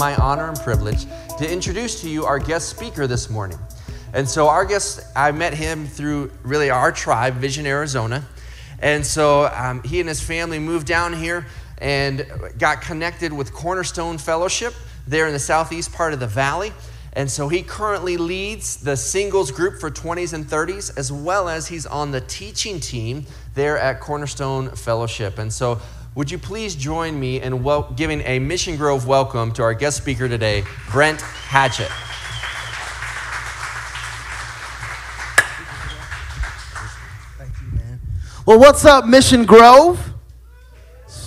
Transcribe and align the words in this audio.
my 0.00 0.16
honor 0.16 0.48
and 0.48 0.58
privilege 0.60 1.04
to 1.36 1.46
introduce 1.46 2.00
to 2.00 2.08
you 2.08 2.24
our 2.24 2.38
guest 2.38 2.70
speaker 2.70 3.06
this 3.06 3.28
morning. 3.28 3.58
And 4.14 4.26
so, 4.26 4.48
our 4.48 4.64
guest, 4.64 5.02
I 5.14 5.30
met 5.30 5.52
him 5.52 5.86
through 5.86 6.32
really 6.42 6.70
our 6.70 6.90
tribe, 6.90 7.34
Vision 7.34 7.66
Arizona. 7.66 8.24
And 8.78 9.04
so, 9.04 9.50
um, 9.54 9.82
he 9.82 10.00
and 10.00 10.08
his 10.08 10.18
family 10.18 10.58
moved 10.58 10.86
down 10.86 11.12
here 11.12 11.46
and 11.82 12.26
got 12.58 12.80
connected 12.80 13.30
with 13.30 13.52
Cornerstone 13.52 14.16
Fellowship 14.16 14.72
there 15.06 15.26
in 15.26 15.34
the 15.34 15.38
southeast 15.38 15.92
part 15.92 16.14
of 16.14 16.20
the 16.20 16.26
valley. 16.26 16.72
And 17.12 17.30
so 17.30 17.48
he 17.48 17.62
currently 17.62 18.16
leads 18.16 18.76
the 18.76 18.96
singles 18.96 19.50
group 19.50 19.80
for 19.80 19.90
20s 19.90 20.32
and 20.32 20.46
30s, 20.46 20.96
as 20.96 21.12
well 21.12 21.46
as 21.46 21.68
he's 21.68 21.84
on 21.84 22.10
the 22.10 22.22
teaching 22.22 22.80
team 22.80 23.26
there 23.54 23.76
at 23.76 24.00
Cornerstone 24.00 24.70
Fellowship. 24.70 25.38
And 25.38 25.52
so, 25.52 25.78
would 26.14 26.30
you 26.30 26.38
please 26.38 26.74
join 26.74 27.18
me 27.18 27.40
in 27.40 27.62
wel- 27.62 27.92
giving 27.96 28.20
a 28.22 28.38
Mission 28.38 28.76
Grove 28.76 29.06
welcome 29.06 29.52
to 29.52 29.62
our 29.62 29.74
guest 29.74 29.96
speaker 29.96 30.28
today, 30.28 30.64
Brent 30.90 31.20
Hatchett? 31.20 31.90
Well, 38.46 38.58
what's 38.58 38.84
up, 38.84 39.06
Mission 39.06 39.44
Grove? 39.44 40.09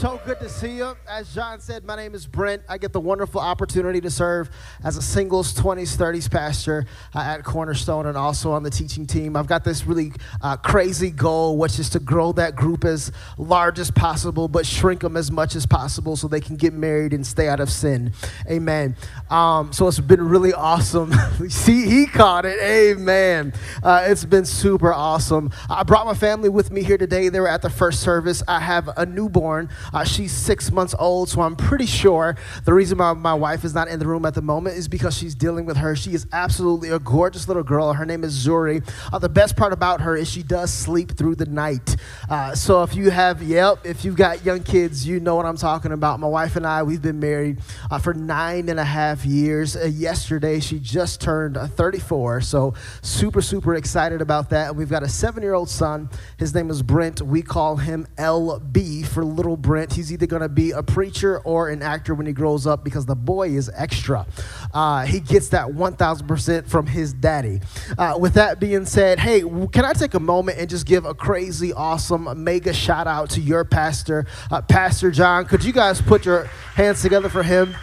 So 0.03 0.19
good 0.25 0.41
to 0.41 0.49
see 0.49 0.75
you. 0.75 0.97
As 1.07 1.33
John 1.33 1.61
said, 1.61 1.85
my 1.85 1.95
name 1.95 2.13
is 2.13 2.27
Brent. 2.27 2.61
I 2.67 2.77
get 2.77 2.91
the 2.91 2.99
wonderful 2.99 3.39
opportunity 3.39 4.01
to 4.01 4.09
serve 4.09 4.49
as 4.83 4.97
a 4.97 5.01
singles 5.01 5.53
20s, 5.53 5.95
30s 5.95 6.29
pastor 6.29 6.85
uh, 7.15 7.19
at 7.19 7.45
Cornerstone 7.45 8.07
and 8.07 8.17
also 8.17 8.51
on 8.51 8.63
the 8.63 8.69
teaching 8.69 9.07
team. 9.07 9.37
I've 9.37 9.47
got 9.47 9.63
this 9.63 9.85
really 9.85 10.11
uh, 10.41 10.57
crazy 10.57 11.09
goal, 11.09 11.57
which 11.57 11.79
is 11.79 11.89
to 11.91 12.01
grow 12.01 12.33
that 12.33 12.53
group 12.53 12.83
as 12.83 13.13
large 13.37 13.79
as 13.79 13.91
possible, 13.91 14.49
but 14.49 14.65
shrink 14.65 14.99
them 14.99 15.15
as 15.15 15.31
much 15.31 15.55
as 15.55 15.65
possible 15.65 16.17
so 16.17 16.27
they 16.27 16.41
can 16.41 16.57
get 16.57 16.73
married 16.73 17.13
and 17.13 17.25
stay 17.25 17.47
out 17.47 17.61
of 17.61 17.69
sin. 17.69 18.11
Amen. 18.51 18.97
Um, 19.29 19.71
so 19.71 19.87
it's 19.87 20.01
been 20.01 20.27
really 20.27 20.51
awesome. 20.51 21.13
see, 21.47 21.85
he 21.85 22.07
caught 22.07 22.43
it. 22.43 22.59
Amen. 22.61 23.53
Uh, 23.81 24.03
it's 24.07 24.25
been 24.25 24.43
super 24.43 24.91
awesome. 24.91 25.49
I 25.69 25.83
brought 25.83 26.05
my 26.05 26.13
family 26.13 26.49
with 26.49 26.71
me 26.71 26.83
here 26.83 26.97
today. 26.97 27.29
They 27.29 27.39
were 27.39 27.47
at 27.47 27.61
the 27.61 27.69
first 27.69 28.01
service. 28.01 28.43
I 28.49 28.59
have 28.59 28.89
a 28.97 29.05
newborn. 29.05 29.69
Uh, 29.93 30.03
she's 30.03 30.31
six 30.31 30.71
months 30.71 30.95
old, 30.97 31.29
so 31.29 31.41
I'm 31.41 31.55
pretty 31.55 31.85
sure 31.85 32.35
the 32.65 32.73
reason 32.73 32.97
my, 32.97 33.13
my 33.13 33.33
wife 33.33 33.63
is 33.63 33.75
not 33.75 33.87
in 33.87 33.99
the 33.99 34.07
room 34.07 34.25
at 34.25 34.33
the 34.33 34.41
moment 34.41 34.77
is 34.77 34.87
because 34.87 35.15
she's 35.15 35.35
dealing 35.35 35.65
with 35.65 35.77
her. 35.77 35.95
She 35.95 36.13
is 36.13 36.25
absolutely 36.31 36.89
a 36.89 36.99
gorgeous 36.99 37.47
little 37.47 37.63
girl. 37.63 37.93
Her 37.93 38.05
name 38.05 38.23
is 38.23 38.33
Zuri. 38.33 38.83
Uh, 39.11 39.19
the 39.19 39.29
best 39.29 39.55
part 39.55 39.73
about 39.73 40.01
her 40.01 40.15
is 40.15 40.29
she 40.29 40.43
does 40.43 40.73
sleep 40.73 41.15
through 41.15 41.35
the 41.35 41.45
night. 41.45 41.95
Uh, 42.29 42.55
so 42.55 42.83
if 42.83 42.95
you 42.95 43.11
have, 43.11 43.41
yep, 43.43 43.79
if 43.85 44.03
you've 44.03 44.15
got 44.15 44.43
young 44.43 44.63
kids, 44.63 45.07
you 45.07 45.19
know 45.19 45.35
what 45.35 45.45
I'm 45.45 45.57
talking 45.57 45.91
about. 45.91 46.19
My 46.19 46.27
wife 46.27 46.55
and 46.55 46.65
I, 46.65 46.83
we've 46.83 47.01
been 47.01 47.19
married 47.19 47.59
uh, 47.91 47.99
for 47.99 48.13
nine 48.13 48.69
and 48.69 48.79
a 48.79 48.85
half 48.85 49.25
years. 49.25 49.75
Uh, 49.75 49.85
yesterday, 49.85 50.59
she 50.59 50.79
just 50.79 51.21
turned 51.21 51.57
uh, 51.57 51.67
34, 51.67 52.41
so 52.41 52.73
super, 53.01 53.41
super 53.41 53.75
excited 53.75 54.21
about 54.21 54.49
that. 54.49 54.69
And 54.69 54.77
we've 54.77 54.89
got 54.89 55.03
a 55.03 55.09
seven 55.09 55.43
year 55.43 55.53
old 55.53 55.69
son. 55.69 56.09
His 56.37 56.53
name 56.55 56.69
is 56.69 56.81
Brent. 56.81 57.21
We 57.21 57.41
call 57.41 57.77
him 57.77 58.07
LB 58.17 59.05
for 59.05 59.23
little 59.23 59.57
Brent. 59.57 59.82
He's 59.91 60.11
either 60.13 60.25
going 60.25 60.41
to 60.41 60.49
be 60.49 60.71
a 60.71 60.81
preacher 60.81 61.39
or 61.39 61.69
an 61.69 61.81
actor 61.81 62.13
when 62.13 62.25
he 62.25 62.33
grows 62.33 62.65
up 62.65 62.83
because 62.83 63.05
the 63.05 63.15
boy 63.15 63.49
is 63.49 63.69
extra. 63.75 64.25
Uh, 64.73 65.05
he 65.05 65.19
gets 65.19 65.49
that 65.49 65.67
1000% 65.67 66.67
from 66.67 66.87
his 66.87 67.13
daddy. 67.13 67.61
Uh, 67.97 68.17
with 68.19 68.35
that 68.35 68.59
being 68.59 68.85
said, 68.85 69.19
hey, 69.19 69.41
can 69.71 69.85
I 69.85 69.93
take 69.93 70.13
a 70.13 70.19
moment 70.19 70.57
and 70.59 70.69
just 70.69 70.85
give 70.85 71.05
a 71.05 71.13
crazy, 71.13 71.73
awesome, 71.73 72.43
mega 72.43 72.73
shout 72.73 73.07
out 73.07 73.29
to 73.31 73.41
your 73.41 73.65
pastor, 73.65 74.25
uh, 74.51 74.61
Pastor 74.61 75.11
John? 75.11 75.45
Could 75.45 75.63
you 75.63 75.73
guys 75.73 76.01
put 76.01 76.25
your 76.25 76.45
hands 76.75 77.01
together 77.01 77.29
for 77.29 77.43
him? 77.43 77.75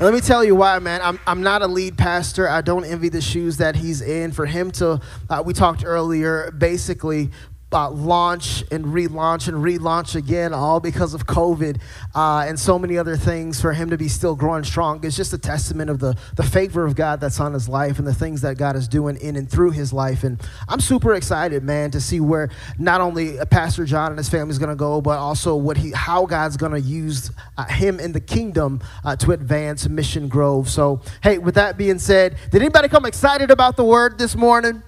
Let 0.00 0.14
me 0.14 0.22
tell 0.22 0.42
you 0.42 0.54
why, 0.54 0.78
man. 0.78 1.02
I'm, 1.02 1.20
I'm 1.26 1.42
not 1.42 1.60
a 1.60 1.66
lead 1.66 1.98
pastor. 1.98 2.48
I 2.48 2.62
don't 2.62 2.86
envy 2.86 3.10
the 3.10 3.20
shoes 3.20 3.58
that 3.58 3.76
he's 3.76 4.00
in. 4.00 4.32
For 4.32 4.46
him 4.46 4.70
to, 4.72 4.98
uh, 5.28 5.42
we 5.44 5.52
talked 5.52 5.84
earlier, 5.84 6.50
basically 6.52 7.30
uh, 7.72 7.90
launch 7.90 8.64
and 8.70 8.86
relaunch 8.86 9.48
and 9.48 9.56
relaunch 9.58 10.14
again, 10.16 10.52
all 10.52 10.80
because 10.80 11.14
of 11.14 11.26
COVID 11.26 11.80
uh, 12.14 12.44
and 12.46 12.58
so 12.58 12.78
many 12.78 12.98
other 12.98 13.16
things. 13.16 13.60
For 13.60 13.72
him 13.72 13.90
to 13.90 13.98
be 13.98 14.08
still 14.08 14.34
growing 14.34 14.64
strong 14.64 15.02
is 15.04 15.16
just 15.16 15.32
a 15.32 15.38
testament 15.38 15.90
of 15.90 15.98
the, 15.98 16.16
the 16.36 16.42
favor 16.42 16.84
of 16.84 16.94
God 16.96 17.20
that's 17.20 17.40
on 17.40 17.52
his 17.52 17.68
life 17.68 17.98
and 17.98 18.06
the 18.06 18.14
things 18.14 18.40
that 18.42 18.56
God 18.56 18.76
is 18.76 18.88
doing 18.88 19.16
in 19.16 19.36
and 19.36 19.48
through 19.48 19.70
his 19.70 19.92
life. 19.92 20.24
And 20.24 20.40
I'm 20.68 20.80
super 20.80 21.14
excited, 21.14 21.62
man, 21.62 21.90
to 21.92 22.00
see 22.00 22.20
where 22.20 22.50
not 22.78 23.00
only 23.00 23.36
Pastor 23.46 23.84
John 23.84 24.10
and 24.10 24.18
his 24.18 24.28
family 24.28 24.50
is 24.50 24.58
going 24.58 24.70
to 24.70 24.76
go, 24.76 25.00
but 25.00 25.18
also 25.18 25.54
what 25.54 25.76
he, 25.76 25.92
how 25.92 26.26
God's 26.26 26.56
going 26.56 26.72
to 26.72 26.80
use 26.80 27.30
uh, 27.56 27.64
him 27.66 28.00
in 28.00 28.12
the 28.12 28.20
kingdom 28.20 28.80
uh, 29.04 29.16
to 29.16 29.32
advance 29.32 29.88
Mission 29.88 30.28
Grove. 30.28 30.68
So, 30.68 31.00
hey, 31.22 31.38
with 31.38 31.54
that 31.54 31.76
being 31.76 31.98
said, 31.98 32.36
did 32.50 32.62
anybody 32.62 32.88
come 32.88 33.04
excited 33.04 33.50
about 33.50 33.76
the 33.76 33.84
word 33.84 34.18
this 34.18 34.34
morning? 34.34 34.82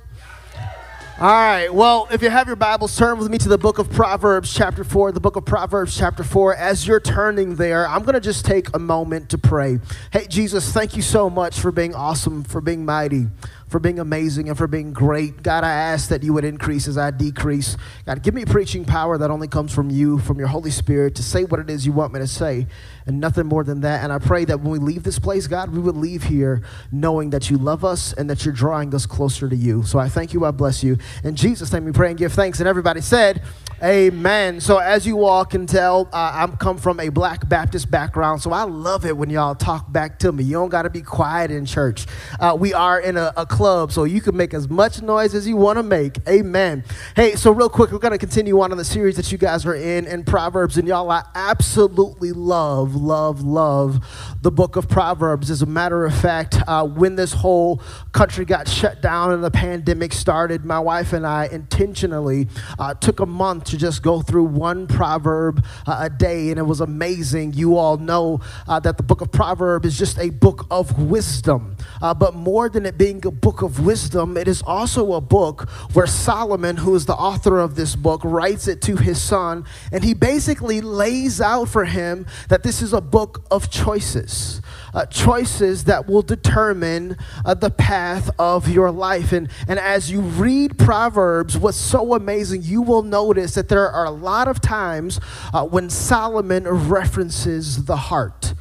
All 1.20 1.28
right. 1.28 1.72
Well, 1.72 2.08
if 2.10 2.22
you 2.22 2.30
have 2.30 2.46
your 2.46 2.56
Bibles, 2.56 2.96
turn 2.96 3.18
with 3.18 3.28
me 3.28 3.36
to 3.38 3.48
the 3.48 3.58
book 3.58 3.78
of 3.78 3.92
Proverbs, 3.92 4.52
chapter 4.52 4.82
4. 4.82 5.12
The 5.12 5.20
book 5.20 5.36
of 5.36 5.44
Proverbs, 5.44 5.96
chapter 5.96 6.24
4. 6.24 6.56
As 6.56 6.86
you're 6.86 7.00
turning 7.00 7.56
there, 7.56 7.86
I'm 7.86 8.02
going 8.02 8.14
to 8.14 8.20
just 8.20 8.46
take 8.46 8.74
a 8.74 8.78
moment 8.78 9.28
to 9.28 9.38
pray. 9.38 9.78
Hey, 10.10 10.26
Jesus, 10.26 10.72
thank 10.72 10.96
you 10.96 11.02
so 11.02 11.28
much 11.28 11.60
for 11.60 11.70
being 11.70 11.94
awesome, 11.94 12.42
for 12.44 12.62
being 12.62 12.86
mighty, 12.86 13.26
for 13.72 13.80
being 13.80 13.98
amazing, 13.98 14.50
and 14.50 14.58
for 14.58 14.66
being 14.66 14.92
great. 14.92 15.42
God, 15.42 15.64
I 15.64 15.72
ask 15.72 16.10
that 16.10 16.22
you 16.22 16.34
would 16.34 16.44
increase 16.44 16.86
as 16.86 16.98
I 16.98 17.10
decrease. 17.10 17.78
God, 18.04 18.22
give 18.22 18.34
me 18.34 18.44
preaching 18.44 18.84
power 18.84 19.16
that 19.16 19.30
only 19.30 19.48
comes 19.48 19.74
from 19.74 19.88
you, 19.88 20.18
from 20.18 20.38
your 20.38 20.48
Holy 20.48 20.70
Spirit, 20.70 21.14
to 21.14 21.22
say 21.22 21.44
what 21.44 21.58
it 21.58 21.70
is 21.70 21.86
you 21.86 21.92
want 21.92 22.12
me 22.12 22.20
to 22.20 22.26
say, 22.26 22.66
and 23.06 23.18
nothing 23.18 23.46
more 23.46 23.64
than 23.64 23.80
that. 23.80 24.04
And 24.04 24.12
I 24.12 24.18
pray 24.18 24.44
that 24.44 24.60
when 24.60 24.72
we 24.72 24.78
leave 24.78 25.04
this 25.04 25.18
place, 25.18 25.46
God, 25.46 25.70
we 25.70 25.80
would 25.80 25.96
leave 25.96 26.24
here 26.24 26.62
knowing 26.92 27.30
that 27.30 27.48
you 27.48 27.56
love 27.56 27.82
us 27.82 28.12
and 28.12 28.28
that 28.28 28.44
you're 28.44 28.52
drawing 28.52 28.94
us 28.94 29.06
closer 29.06 29.48
to 29.48 29.56
you. 29.56 29.84
So 29.84 29.98
I 29.98 30.10
thank 30.10 30.34
you. 30.34 30.44
I 30.44 30.50
bless 30.50 30.84
you. 30.84 30.98
In 31.24 31.34
Jesus' 31.34 31.72
name 31.72 31.86
we 31.86 31.92
pray 31.92 32.10
and 32.10 32.18
give 32.18 32.34
thanks. 32.34 32.60
And 32.60 32.68
everybody 32.68 33.00
said, 33.00 33.42
Amen. 33.82 34.60
So 34.60 34.78
as 34.78 35.08
you 35.08 35.24
all 35.24 35.44
can 35.44 35.66
tell, 35.66 36.08
uh, 36.12 36.30
I'm 36.34 36.56
come 36.56 36.78
from 36.78 37.00
a 37.00 37.08
black 37.08 37.48
Baptist 37.48 37.90
background, 37.90 38.40
so 38.40 38.52
I 38.52 38.62
love 38.62 39.04
it 39.04 39.16
when 39.16 39.28
y'all 39.28 39.56
talk 39.56 39.90
back 39.90 40.20
to 40.20 40.30
me. 40.30 40.44
You 40.44 40.52
don't 40.52 40.68
got 40.68 40.82
to 40.82 40.90
be 40.90 41.02
quiet 41.02 41.50
in 41.50 41.66
church. 41.66 42.06
Uh, 42.38 42.56
we 42.56 42.72
are 42.74 43.00
in 43.00 43.16
a, 43.16 43.32
a, 43.36 43.44
club, 43.62 43.92
so 43.92 44.02
you 44.02 44.20
can 44.20 44.36
make 44.36 44.54
as 44.54 44.68
much 44.68 45.02
noise 45.02 45.36
as 45.36 45.46
you 45.46 45.56
want 45.56 45.76
to 45.76 45.84
make. 45.84 46.18
Amen. 46.28 46.82
Hey, 47.14 47.36
so 47.36 47.52
real 47.52 47.68
quick, 47.68 47.92
we're 47.92 48.00
going 48.00 48.10
to 48.10 48.18
continue 48.18 48.60
on 48.60 48.72
in 48.72 48.76
the 48.76 48.84
series 48.84 49.14
that 49.14 49.30
you 49.30 49.38
guys 49.38 49.64
are 49.64 49.74
in 49.76 50.04
in 50.08 50.24
Proverbs, 50.24 50.78
and 50.78 50.88
y'all, 50.88 51.08
I 51.08 51.22
absolutely 51.36 52.32
love, 52.32 52.96
love, 52.96 53.42
love 53.42 54.04
the 54.42 54.50
book 54.50 54.74
of 54.74 54.88
Proverbs. 54.88 55.48
As 55.48 55.62
a 55.62 55.66
matter 55.66 56.04
of 56.04 56.12
fact, 56.12 56.56
uh, 56.66 56.84
when 56.84 57.14
this 57.14 57.32
whole 57.34 57.80
country 58.10 58.44
got 58.44 58.66
shut 58.66 59.00
down 59.00 59.32
and 59.32 59.44
the 59.44 59.50
pandemic 59.52 60.12
started, 60.12 60.64
my 60.64 60.80
wife 60.80 61.12
and 61.12 61.24
I 61.24 61.46
intentionally 61.46 62.48
uh, 62.80 62.94
took 62.94 63.20
a 63.20 63.26
month 63.26 63.62
to 63.66 63.78
just 63.78 64.02
go 64.02 64.22
through 64.22 64.46
one 64.46 64.88
proverb 64.88 65.64
uh, 65.86 65.98
a 66.00 66.10
day, 66.10 66.50
and 66.50 66.58
it 66.58 66.64
was 66.64 66.80
amazing. 66.80 67.52
You 67.52 67.76
all 67.76 67.96
know 67.96 68.40
uh, 68.66 68.80
that 68.80 68.96
the 68.96 69.04
book 69.04 69.20
of 69.20 69.30
Proverbs 69.30 69.86
is 69.86 69.96
just 69.96 70.18
a 70.18 70.30
book 70.30 70.66
of 70.68 71.00
wisdom. 71.00 71.76
Uh, 72.00 72.12
but 72.12 72.34
more 72.34 72.68
than 72.68 72.86
it 72.86 72.98
being 72.98 73.24
a 73.24 73.30
book 73.30 73.51
of 73.60 73.84
wisdom, 73.84 74.36
it 74.36 74.48
is 74.48 74.62
also 74.62 75.12
a 75.12 75.20
book 75.20 75.68
where 75.92 76.06
Solomon, 76.06 76.78
who 76.78 76.94
is 76.94 77.04
the 77.04 77.14
author 77.14 77.58
of 77.58 77.74
this 77.74 77.94
book, 77.94 78.22
writes 78.24 78.68
it 78.68 78.80
to 78.82 78.96
his 78.96 79.20
son, 79.20 79.66
and 79.90 80.02
he 80.02 80.14
basically 80.14 80.80
lays 80.80 81.40
out 81.40 81.68
for 81.68 81.84
him 81.84 82.24
that 82.48 82.62
this 82.62 82.80
is 82.80 82.92
a 82.94 83.00
book 83.00 83.44
of 83.50 83.70
choices. 83.70 84.62
Uh, 84.94 85.06
choices 85.06 85.84
that 85.84 86.06
will 86.06 86.20
determine 86.20 87.16
uh, 87.46 87.54
the 87.54 87.70
path 87.70 88.30
of 88.38 88.68
your 88.68 88.90
life. 88.90 89.32
And, 89.32 89.48
and 89.66 89.78
as 89.78 90.10
you 90.10 90.20
read 90.20 90.78
Proverbs, 90.78 91.56
what's 91.56 91.78
so 91.78 92.14
amazing, 92.14 92.62
you 92.62 92.82
will 92.82 93.02
notice 93.02 93.54
that 93.54 93.70
there 93.70 93.88
are 93.88 94.04
a 94.04 94.10
lot 94.10 94.48
of 94.48 94.60
times 94.60 95.18
uh, 95.54 95.64
when 95.64 95.88
Solomon 95.88 96.68
references 96.68 97.86
the 97.86 97.96
heart 97.96 98.52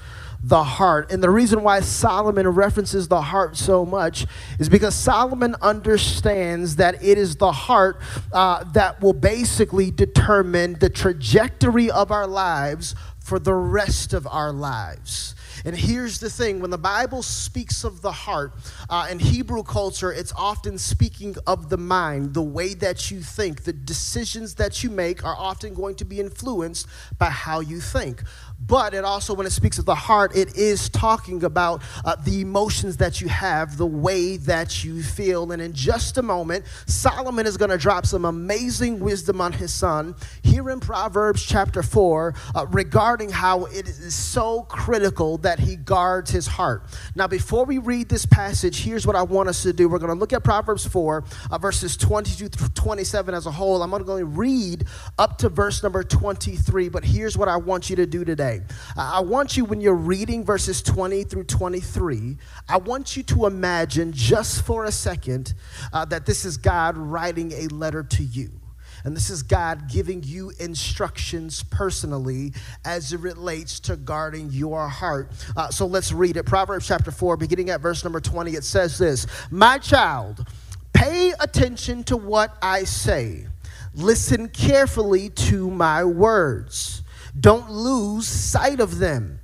the 0.44 0.64
heart. 0.64 1.12
And 1.12 1.22
the 1.22 1.30
reason 1.30 1.64
why 1.64 1.82
Solomon 1.82 2.48
references 2.48 3.08
the 3.08 3.22
heart 3.22 3.56
so 3.56 3.86
much 3.86 4.26
is 4.60 4.70
because 4.70 4.96
Solomon 4.96 5.56
understands 5.62 6.78
that 6.78 7.04
it 7.04 7.18
is 7.18 7.36
the 7.36 7.52
heart 7.52 8.02
uh, 8.34 8.64
that 8.74 9.02
will 9.02 9.14
basically 9.14 9.92
determine 9.92 10.74
the 10.80 10.90
trajectory 10.90 11.92
of 11.92 12.12
our 12.12 12.28
lives 12.28 12.96
for 13.20 13.38
the 13.40 13.54
rest 13.54 14.14
of 14.14 14.28
our 14.28 14.52
lives. 14.52 15.36
And 15.66 15.76
here's 15.76 16.20
the 16.20 16.30
thing 16.30 16.60
when 16.60 16.72
the 16.72 16.78
Bible 16.78 17.24
speaks 17.24 17.84
of 17.84 18.02
the 18.02 18.12
heart, 18.12 18.54
uh, 18.90 19.08
in 19.10 19.20
Hebrew 19.20 19.64
culture, 19.64 20.12
it's 20.12 20.34
often 20.36 20.78
speaking 20.78 21.36
of 21.48 21.70
the 21.70 21.78
mind, 21.78 22.34
the 22.34 22.42
way 22.42 22.74
that 22.76 23.12
you 23.12 23.22
think. 23.22 23.64
The 23.64 23.74
decisions 23.74 24.56
that 24.56 24.84
you 24.84 24.90
make 24.90 25.24
are 25.24 25.36
often 25.38 25.74
going 25.74 25.96
to 25.96 26.06
be 26.06 26.20
influenced 26.20 26.88
by 27.18 27.30
how 27.30 27.60
you 27.60 27.80
think 27.80 28.24
but 28.68 28.94
it 28.94 29.04
also, 29.04 29.34
when 29.34 29.48
it 29.48 29.52
speaks 29.52 29.80
of 29.80 29.86
the 29.86 29.96
heart, 29.96 30.36
it 30.36 30.56
is 30.56 30.88
talking 30.90 31.44
about 31.44 31.82
uh, 32.06 32.16
the 32.24 32.42
emotions 32.42 32.98
that 32.98 33.20
you 33.20 33.28
have, 33.28 33.78
the 33.78 33.86
way 33.86 34.38
that 34.38 34.84
you 34.84 35.02
feel. 35.02 35.52
And 35.52 35.62
in 35.62 35.74
just 35.74 36.18
a 36.18 36.22
moment, 36.22 36.66
Solomon 36.86 37.48
is 37.48 37.58
going 37.58 37.72
to 37.72 37.78
drop 37.78 38.06
some 38.06 38.26
amazing 38.26 39.00
wisdom 39.00 39.42
on 39.42 39.52
his 39.52 39.74
son 39.74 40.16
here 40.44 40.70
in 40.70 40.80
Proverbs 40.80 41.44
chapter 41.44 41.82
4 41.82 42.36
uh, 42.54 42.66
regarding 42.70 43.30
how 43.30 43.66
it 43.66 43.88
is 43.88 44.14
so 44.14 44.62
critical 44.64 45.38
that 45.40 45.51
he 45.60 45.76
guards 45.76 46.32
his 46.32 46.48
heart. 46.48 46.86
Now, 47.16 47.28
before 47.28 47.66
we 47.66 47.78
read 47.78 48.10
this 48.10 48.26
passage, 48.26 48.84
here's 48.84 49.06
what 49.06 49.16
I 49.16 49.24
want 49.24 49.50
us 49.50 49.64
to 49.64 49.74
do. 49.74 49.90
We're 49.90 50.00
going 50.00 50.14
to 50.14 50.20
look 50.20 50.34
at 50.34 50.44
Proverbs 50.44 50.86
4, 50.86 51.24
uh, 51.52 51.58
verses 51.58 51.98
22 51.98 52.48
through 52.50 52.70
27 52.70 53.34
as 53.34 53.46
a 53.46 53.52
whole. 53.52 53.82
I'm 53.84 53.92
going 53.92 54.06
to 54.06 54.26
read 54.26 54.86
up 55.18 55.38
to 55.40 55.50
verse 55.50 55.84
number 55.84 56.04
23, 56.04 56.90
but 56.90 57.04
here's 57.04 57.38
what 57.38 57.48
I 57.48 57.58
want 57.58 57.90
you 57.90 57.96
to 57.98 58.06
do 58.06 58.24
today. 58.24 58.62
I 58.96 59.22
want 59.22 59.58
you, 59.58 59.66
when 59.66 59.82
you're 59.82 59.94
reading 59.94 60.46
verses 60.46 60.82
20 60.82 61.24
through 61.26 61.46
23, 61.46 62.38
I 62.70 62.78
want 62.78 63.18
you 63.18 63.24
to 63.24 63.46
imagine 63.46 64.14
just 64.14 64.66
for 64.66 64.86
a 64.86 64.92
second 64.92 65.54
uh, 65.92 66.06
that 66.06 66.26
this 66.26 66.46
is 66.46 66.58
God 66.58 66.98
writing 66.98 67.52
a 67.52 67.68
letter 67.68 68.04
to 68.04 68.24
you. 68.24 68.61
And 69.04 69.16
this 69.16 69.30
is 69.30 69.44
God 69.44 69.90
giving 69.90 70.24
you 70.24 70.52
instructions 70.60 71.64
personally 71.64 72.54
as 72.86 73.14
it 73.14 73.20
relates 73.20 73.80
to 73.82 73.96
guarding 73.96 74.50
your 74.52 74.88
heart. 74.88 75.32
Uh, 75.56 75.70
so 75.70 75.86
let's 75.86 76.12
read 76.12 76.38
it. 76.38 76.46
Proverbs 76.46 76.88
chapter 76.88 77.12
4, 77.12 77.38
beginning 77.38 77.70
at 77.70 77.82
verse 77.82 78.04
number 78.04 78.20
20, 78.20 78.52
it 78.52 78.64
says 78.64 78.98
this 78.98 79.28
My 79.50 79.78
child, 79.78 80.48
pay 80.94 81.34
attention 81.40 82.04
to 82.06 82.18
what 82.18 82.58
I 82.62 82.84
say, 82.84 83.48
listen 83.94 84.50
carefully 84.50 85.30
to 85.30 85.70
my 85.70 86.04
words. 86.04 87.04
Don't 87.40 87.72
lose 87.72 88.28
sight 88.28 88.80
of 88.80 89.00
them. 89.00 89.40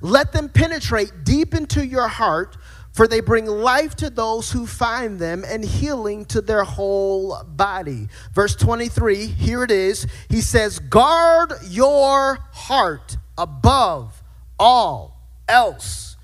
Let 0.00 0.32
them 0.32 0.48
penetrate 0.48 1.24
deep 1.24 1.54
into 1.54 1.86
your 1.86 2.08
heart 2.08 2.56
for 2.96 3.06
they 3.06 3.20
bring 3.20 3.44
life 3.44 3.94
to 3.94 4.08
those 4.08 4.50
who 4.50 4.66
find 4.66 5.18
them 5.18 5.44
and 5.46 5.62
healing 5.62 6.24
to 6.24 6.40
their 6.40 6.64
whole 6.64 7.44
body. 7.44 8.08
Verse 8.32 8.56
23, 8.56 9.26
here 9.26 9.62
it 9.62 9.70
is. 9.70 10.06
He 10.30 10.40
says, 10.40 10.78
Guard 10.78 11.52
your 11.68 12.38
heart 12.52 13.18
above 13.36 14.22
all 14.58 15.20
else. 15.46 16.16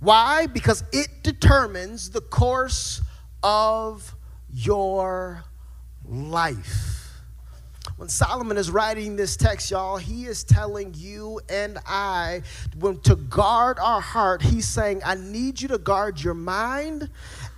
Why? 0.00 0.46
Because 0.46 0.82
it 0.94 1.08
determines 1.22 2.08
the 2.08 2.22
course 2.22 3.02
of 3.42 4.14
your 4.50 5.44
life. 6.06 6.93
When 7.96 8.08
Solomon 8.08 8.56
is 8.56 8.72
writing 8.72 9.14
this 9.14 9.36
text, 9.36 9.70
y'all, 9.70 9.98
he 9.98 10.26
is 10.26 10.42
telling 10.42 10.94
you 10.96 11.40
and 11.48 11.78
I 11.86 12.42
when 12.76 13.00
to 13.02 13.14
guard 13.14 13.78
our 13.78 14.00
heart, 14.00 14.42
he's 14.42 14.66
saying, 14.66 15.02
I 15.04 15.14
need 15.14 15.60
you 15.60 15.68
to 15.68 15.78
guard 15.78 16.20
your 16.20 16.34
mind 16.34 17.08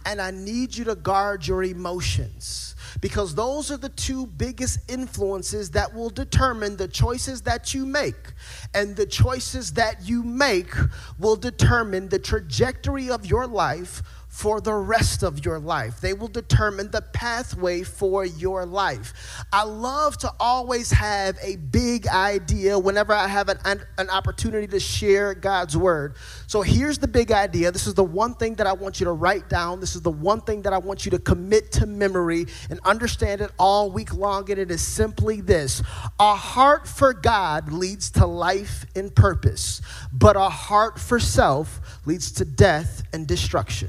and 0.05 0.21
I 0.21 0.33
need 0.33 0.77
you 0.77 0.85
to 0.85 0.95
guard 0.95 1.47
your 1.47 1.65
emotions 1.65 2.75
because 3.01 3.35
those 3.35 3.71
are 3.71 3.77
the 3.79 3.89
two 3.89 4.27
biggest 4.27 4.79
influences 4.91 5.71
that 5.71 5.95
will 5.95 6.11
determine 6.11 6.77
the 6.77 6.89
choices 6.89 7.43
that 7.43 7.75
you 7.75 7.87
make. 7.87 8.33
And 8.75 8.95
the 8.95 9.07
choices 9.07 9.73
that 9.73 10.07
you 10.07 10.23
make 10.23 10.73
will 11.19 11.37
determine 11.37 12.09
the 12.09 12.19
trajectory 12.19 13.11
of 13.11 13.27
your 13.27 13.47
life 13.47 14.03
for 14.37 14.61
the 14.61 14.75
rest 14.75 15.23
of 15.23 15.47
your 15.47 15.59
life. 15.59 15.99
They 16.03 16.13
will 16.13 16.29
determine 16.29 16.91
the 16.91 17.01
pathway 17.01 17.83
for 17.83 18.27
your 18.27 18.67
life. 18.67 19.15
I 19.51 19.65
love 19.65 20.19
to 20.19 20.33
always 20.39 20.91
have 20.91 21.39
a 21.41 21.57
big 21.57 22.07
idea 22.07 22.79
whenever 22.79 23.15
I 23.15 23.29
have 23.29 23.49
an, 23.49 23.81
an, 23.97 24.11
opportunity 24.11 24.67
to 24.67 24.79
share 24.79 25.33
God's 25.33 25.75
word. 25.75 26.17
So 26.49 26.61
here's 26.61 26.99
the 26.99 27.09
big 27.09 27.33
idea. 27.33 27.73
This 27.73 27.87
is 27.87 27.95
the 27.95 28.05
one 28.05 28.35
thing 28.35 28.57
that 28.57 28.67
I 28.67 28.75
want 28.75 29.01
you 29.01 29.07
to 29.07 29.13
write 29.13 29.49
down. 29.49 29.81
This 29.81 29.97
is 29.97 30.03
the 30.03 30.11
one 30.11 30.43
thing 30.43 30.61
that 30.63 30.75
I 30.75 30.79
want 30.79 31.07
you 31.07 31.11
to 31.13 31.19
commit 31.19 31.73
to 31.73 31.87
memory 31.87 32.45
and 32.69 32.79
understand 32.81 33.41
it 33.41 33.53
all 33.59 33.91
week 33.91 34.13
long. 34.13 34.51
And 34.51 34.61
it 34.61 34.71
is 34.71 34.83
simply 34.83 35.41
this 35.41 35.83
a 36.21 36.35
heart 36.35 36.87
for 36.87 37.15
God 37.15 37.73
leads 37.73 38.11
to 38.11 38.27
life 38.27 38.85
and 38.95 39.15
purpose, 39.15 39.81
but 40.13 40.37
a 40.37 40.51
heart 40.51 41.01
for 41.01 41.19
self 41.19 41.81
leads 42.05 42.33
to 42.33 42.45
death 42.45 43.03
and 43.15 43.27
destruction. 43.27 43.89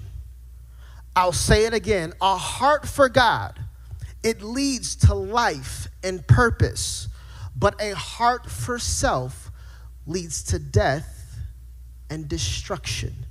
I'll 1.18 1.32
say 1.32 1.66
it 1.66 1.74
again 1.74 2.14
a 2.22 2.38
heart 2.38 2.88
for 2.88 3.10
God, 3.10 3.60
it 4.22 4.44
leads 4.44 4.96
to 4.98 5.16
life 5.16 5.88
and 6.04 6.26
purpose, 6.28 7.08
but 7.56 7.74
a 7.82 7.96
heart 7.96 8.52
for 8.52 8.78
self 8.78 9.50
leads 10.06 10.44
to 10.44 10.60
death 10.60 11.40
and 12.08 12.28
destruction. 12.28 13.26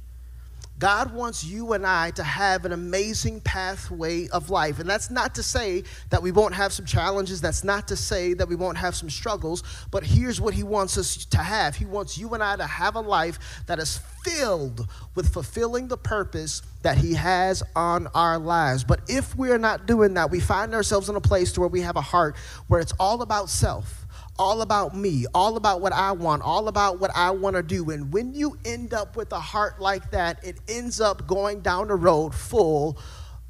God 0.78 1.14
wants 1.14 1.44
you 1.44 1.72
and 1.72 1.86
I 1.86 2.10
to 2.12 2.22
have 2.22 2.66
an 2.66 2.72
amazing 2.72 3.40
pathway 3.40 4.28
of 4.28 4.50
life. 4.50 4.78
And 4.78 4.88
that's 4.88 5.10
not 5.10 5.34
to 5.36 5.42
say 5.42 5.84
that 6.10 6.22
we 6.22 6.32
won't 6.32 6.54
have 6.54 6.72
some 6.72 6.84
challenges. 6.84 7.40
That's 7.40 7.64
not 7.64 7.88
to 7.88 7.96
say 7.96 8.34
that 8.34 8.48
we 8.48 8.56
won't 8.56 8.76
have 8.76 8.94
some 8.94 9.08
struggles. 9.08 9.62
But 9.90 10.04
here's 10.04 10.40
what 10.40 10.52
He 10.52 10.62
wants 10.62 10.98
us 10.98 11.24
to 11.26 11.38
have 11.38 11.76
He 11.76 11.86
wants 11.86 12.18
you 12.18 12.34
and 12.34 12.42
I 12.42 12.56
to 12.56 12.66
have 12.66 12.94
a 12.94 13.00
life 13.00 13.38
that 13.66 13.78
is 13.78 14.00
filled 14.22 14.86
with 15.14 15.32
fulfilling 15.32 15.88
the 15.88 15.96
purpose 15.96 16.60
that 16.82 16.98
He 16.98 17.14
has 17.14 17.62
on 17.74 18.08
our 18.08 18.38
lives. 18.38 18.84
But 18.84 19.00
if 19.08 19.34
we're 19.34 19.58
not 19.58 19.86
doing 19.86 20.14
that, 20.14 20.30
we 20.30 20.40
find 20.40 20.74
ourselves 20.74 21.08
in 21.08 21.16
a 21.16 21.20
place 21.20 21.52
to 21.52 21.60
where 21.60 21.68
we 21.68 21.80
have 21.80 21.96
a 21.96 22.02
heart 22.02 22.36
where 22.68 22.80
it's 22.80 22.92
all 23.00 23.22
about 23.22 23.48
self 23.48 24.05
all 24.38 24.62
about 24.62 24.94
me, 24.94 25.26
all 25.34 25.56
about 25.56 25.80
what 25.80 25.92
I 25.92 26.12
want, 26.12 26.42
all 26.42 26.68
about 26.68 27.00
what 27.00 27.10
I 27.14 27.30
want 27.30 27.56
to 27.56 27.62
do. 27.62 27.90
And 27.90 28.12
when 28.12 28.34
you 28.34 28.58
end 28.64 28.94
up 28.94 29.16
with 29.16 29.32
a 29.32 29.40
heart 29.40 29.80
like 29.80 30.10
that, 30.10 30.44
it 30.44 30.58
ends 30.68 31.00
up 31.00 31.26
going 31.26 31.60
down 31.60 31.90
a 31.90 31.96
road 31.96 32.34
full 32.34 32.98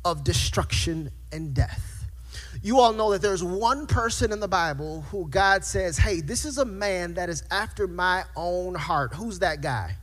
of 0.04 0.24
destruction 0.24 1.10
and 1.32 1.54
death. 1.54 2.04
You 2.62 2.80
all 2.80 2.92
know 2.92 3.12
that 3.12 3.22
there's 3.22 3.44
one 3.44 3.86
person 3.86 4.32
in 4.32 4.40
the 4.40 4.48
Bible 4.48 5.02
who 5.10 5.28
God 5.28 5.64
says, 5.64 5.98
hey, 5.98 6.20
this 6.20 6.44
is 6.44 6.58
a 6.58 6.64
man 6.64 7.14
that 7.14 7.28
is 7.28 7.44
after 7.50 7.86
my 7.86 8.24
own 8.34 8.74
heart. 8.74 9.14
Who's 9.14 9.38
that 9.40 9.60
guy? 9.60 9.96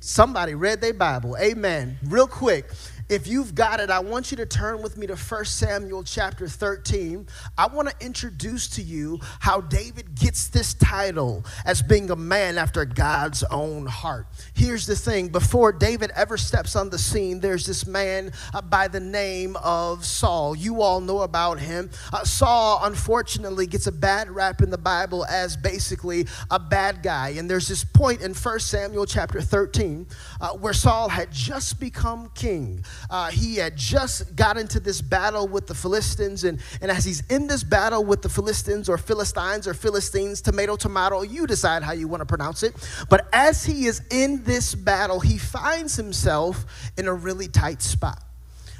Somebody 0.00 0.54
read 0.54 0.80
their 0.80 0.94
Bible. 0.94 1.36
Amen. 1.40 1.98
Real 2.04 2.26
quick. 2.26 2.66
If 3.08 3.28
you've 3.28 3.54
got 3.54 3.78
it, 3.78 3.88
I 3.88 4.00
want 4.00 4.32
you 4.32 4.36
to 4.38 4.46
turn 4.46 4.82
with 4.82 4.96
me 4.96 5.06
to 5.06 5.14
1 5.14 5.44
Samuel 5.44 6.02
chapter 6.02 6.48
13. 6.48 7.28
I 7.56 7.68
want 7.68 7.88
to 7.88 7.94
introduce 8.04 8.66
to 8.70 8.82
you 8.82 9.20
how 9.38 9.60
David 9.60 10.16
gets 10.16 10.48
this 10.48 10.74
title 10.74 11.44
as 11.64 11.82
being 11.82 12.10
a 12.10 12.16
man 12.16 12.58
after 12.58 12.84
God's 12.84 13.44
own 13.44 13.86
heart. 13.86 14.26
Here's 14.54 14.86
the 14.86 14.96
thing 14.96 15.28
before 15.28 15.70
David 15.70 16.10
ever 16.16 16.36
steps 16.36 16.74
on 16.74 16.90
the 16.90 16.98
scene, 16.98 17.38
there's 17.38 17.64
this 17.64 17.86
man 17.86 18.32
uh, 18.52 18.60
by 18.60 18.88
the 18.88 18.98
name 18.98 19.56
of 19.62 20.04
Saul. 20.04 20.56
You 20.56 20.82
all 20.82 21.00
know 21.00 21.20
about 21.20 21.60
him. 21.60 21.90
Uh, 22.12 22.24
Saul, 22.24 22.80
unfortunately, 22.82 23.68
gets 23.68 23.86
a 23.86 23.92
bad 23.92 24.30
rap 24.30 24.62
in 24.62 24.70
the 24.70 24.78
Bible 24.78 25.24
as 25.26 25.56
basically 25.56 26.26
a 26.50 26.58
bad 26.58 27.04
guy. 27.04 27.28
And 27.30 27.48
there's 27.48 27.68
this 27.68 27.84
point 27.84 28.20
in 28.20 28.34
1 28.34 28.58
Samuel 28.58 29.06
chapter 29.06 29.40
13 29.40 30.08
uh, 30.40 30.48
where 30.54 30.72
Saul 30.72 31.08
had 31.08 31.30
just 31.30 31.78
become 31.78 32.32
king. 32.34 32.84
Uh, 33.10 33.30
he 33.30 33.56
had 33.56 33.76
just 33.76 34.36
got 34.36 34.56
into 34.56 34.80
this 34.80 35.00
battle 35.00 35.48
with 35.48 35.66
the 35.66 35.74
Philistines, 35.74 36.44
and, 36.44 36.60
and 36.80 36.90
as 36.90 37.04
he's 37.04 37.22
in 37.28 37.46
this 37.46 37.62
battle 37.62 38.04
with 38.04 38.22
the 38.22 38.28
Philistines 38.28 38.88
or 38.88 38.98
Philistines 38.98 39.66
or 39.66 39.74
Philistines, 39.74 40.40
tomato, 40.40 40.76
tomato, 40.76 41.22
you 41.22 41.46
decide 41.46 41.82
how 41.82 41.92
you 41.92 42.08
want 42.08 42.20
to 42.20 42.26
pronounce 42.26 42.62
it. 42.62 42.74
But 43.08 43.28
as 43.32 43.64
he 43.64 43.86
is 43.86 44.02
in 44.10 44.42
this 44.44 44.74
battle, 44.74 45.20
he 45.20 45.38
finds 45.38 45.96
himself 45.96 46.64
in 46.96 47.06
a 47.06 47.14
really 47.14 47.48
tight 47.48 47.82
spot. 47.82 48.25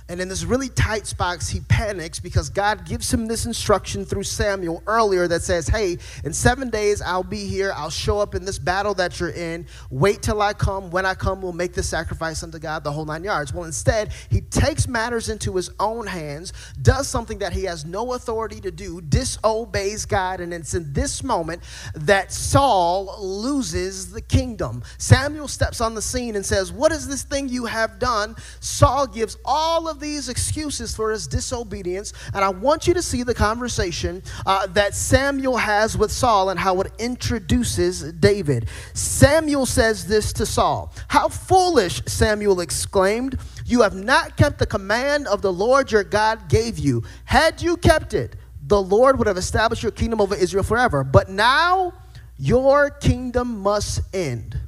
And 0.09 0.21
in 0.21 0.29
this 0.29 0.45
really 0.45 0.69
tight 0.69 1.07
spot, 1.07 1.43
he 1.43 1.61
panics 1.61 2.21
because 2.21 2.49
God 2.49 2.85
gives 2.85 3.13
him 3.13 3.27
this 3.27 3.45
instruction 3.45 4.05
through 4.05 4.23
Samuel 4.23 4.81
earlier 4.87 5.27
that 5.27 5.43
says, 5.43 5.67
Hey, 5.67 5.99
in 6.23 6.33
seven 6.33 6.71
days 6.71 7.03
I'll 7.03 7.25
be 7.25 7.47
here. 7.47 7.73
I'll 7.75 7.91
show 7.91 8.21
up 8.21 8.37
in 8.37 8.45
this 8.45 8.59
battle 8.59 8.95
that 8.95 9.19
you're 9.19 9.31
in. 9.31 9.67
Wait 9.91 10.23
till 10.23 10.41
I 10.41 10.53
come. 10.53 10.91
When 10.93 11.05
I 11.05 11.15
come, 11.15 11.43
we'll 11.43 11.53
make 11.53 11.75
the 11.75 11.83
sacrifice 11.83 12.45
unto 12.45 12.61
God, 12.61 12.85
the 12.85 12.93
whole 12.93 13.05
nine 13.05 13.25
yards. 13.25 13.53
Well, 13.53 13.65
instead, 13.65 14.13
he 14.31 14.43
takes 14.43 14.87
matters 14.87 15.29
into 15.29 15.57
his 15.57 15.71
own 15.81 16.07
hands, 16.07 16.53
does 16.83 17.09
something 17.09 17.39
that 17.39 17.53
he 17.53 17.65
has 17.65 17.85
no 17.85 18.13
authority 18.15 18.61
to 18.61 18.71
do, 18.71 19.01
disobeys 19.01 20.07
God. 20.07 20.41
And 20.41 20.55
it's 20.55 20.75
in 20.75 20.93
this 20.93 21.25
moment 21.25 21.63
that 21.95 22.33
Saul 22.33 23.17
loses 23.19 24.13
the 24.13 24.23
kingdom. 24.23 24.85
Samuel 24.99 25.49
steps 25.49 25.81
on 25.81 25.97
the 25.97 26.03
scene 26.03 26.37
and 26.37 26.47
says, 26.47 26.71
What 26.71 26.93
is 26.93 27.09
this 27.09 27.25
thing 27.25 27.49
you 27.49 27.65
have 27.65 27.99
done? 27.99 28.37
Saul 28.61 29.09
gives 29.09 29.37
all 29.45 29.89
of 29.89 29.96
of 29.97 30.01
these 30.01 30.29
excuses 30.29 30.95
for 30.95 31.11
his 31.11 31.27
disobedience, 31.27 32.13
and 32.35 32.45
I 32.45 32.51
want 32.51 32.87
you 32.87 32.93
to 32.95 33.03
see 33.03 33.23
the 33.23 33.35
conversation 33.35 34.23
uh, 34.45 34.67
that 34.69 34.95
Samuel 34.95 35.57
has 35.57 35.97
with 35.97 36.13
Saul 36.13 36.51
and 36.51 36.61
how 36.61 36.83
it 36.83 36.93
introduces 36.99 38.13
David. 38.13 38.69
Samuel 38.93 39.65
says 39.65 40.07
this 40.07 40.35
to 40.35 40.45
Saul 40.45 40.93
How 41.09 41.29
foolish, 41.29 42.03
Samuel 42.07 42.61
exclaimed. 42.61 43.39
You 43.65 43.83
have 43.83 43.95
not 43.95 44.37
kept 44.37 44.59
the 44.59 44.67
command 44.67 45.27
of 45.29 45.41
the 45.41 45.53
Lord 45.53 45.91
your 45.91 46.05
God 46.05 46.49
gave 46.51 46.79
you. 46.79 47.03
Had 47.25 47.63
you 47.63 47.79
kept 47.79 48.13
it, 48.13 48.37
the 48.67 48.81
Lord 48.81 49.19
would 49.19 49.27
have 49.27 49.39
established 49.39 49.83
your 49.83 49.93
kingdom 49.93 50.21
over 50.21 50.35
Israel 50.35 50.63
forever. 50.63 51.05
But 51.05 51.31
now 51.31 51.95
your 52.37 52.91
kingdom 52.91 53.61
must 53.61 54.03
end. 54.15 54.61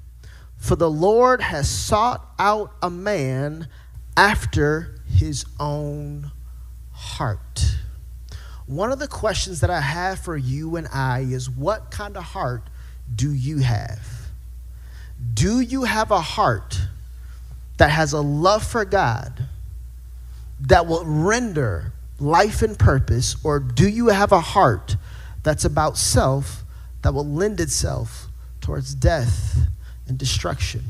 For 0.57 0.75
the 0.75 0.91
Lord 0.91 1.43
has 1.43 1.69
sought 1.69 2.27
out 2.39 2.73
a 2.83 2.89
man 2.91 3.69
after 4.17 4.98
his 5.09 5.45
own 5.59 6.31
heart. 6.93 7.77
One 8.67 8.93
of 8.93 8.99
the 8.99 9.09
questions 9.09 9.61
that 9.61 9.71
I 9.71 9.81
have 9.81 10.19
for 10.19 10.37
you 10.37 10.77
and 10.77 10.89
I 10.93 11.21
is 11.21 11.49
what 11.49 11.91
kind 11.91 12.17
of 12.17 12.23
heart 12.23 12.69
do 13.15 13.33
you 13.33 13.59
have? 13.59 14.07
Do 15.35 15.61
you 15.61 15.85
have 15.85 16.11
a 16.11 16.21
heart 16.21 16.81
that 17.79 17.91
has 17.91 18.13
a 18.13 18.21
love 18.21 18.65
for 18.65 18.85
God 18.85 19.49
that 20.61 20.87
will 20.87 21.05
render 21.05 21.93
life 22.19 22.63
and 22.63 22.79
purpose, 22.79 23.37
or 23.45 23.61
do 23.61 23.89
you 23.89 24.09
have 24.09 24.33
a 24.33 24.41
heart 24.41 24.97
that's 25.43 25.65
about 25.65 25.97
self 25.97 26.65
that 27.03 27.15
will 27.15 27.27
lend 27.27 27.61
itself 27.61 28.27
towards 28.61 28.95
death 28.95 29.57
and 30.07 30.19
destruction? 30.19 30.83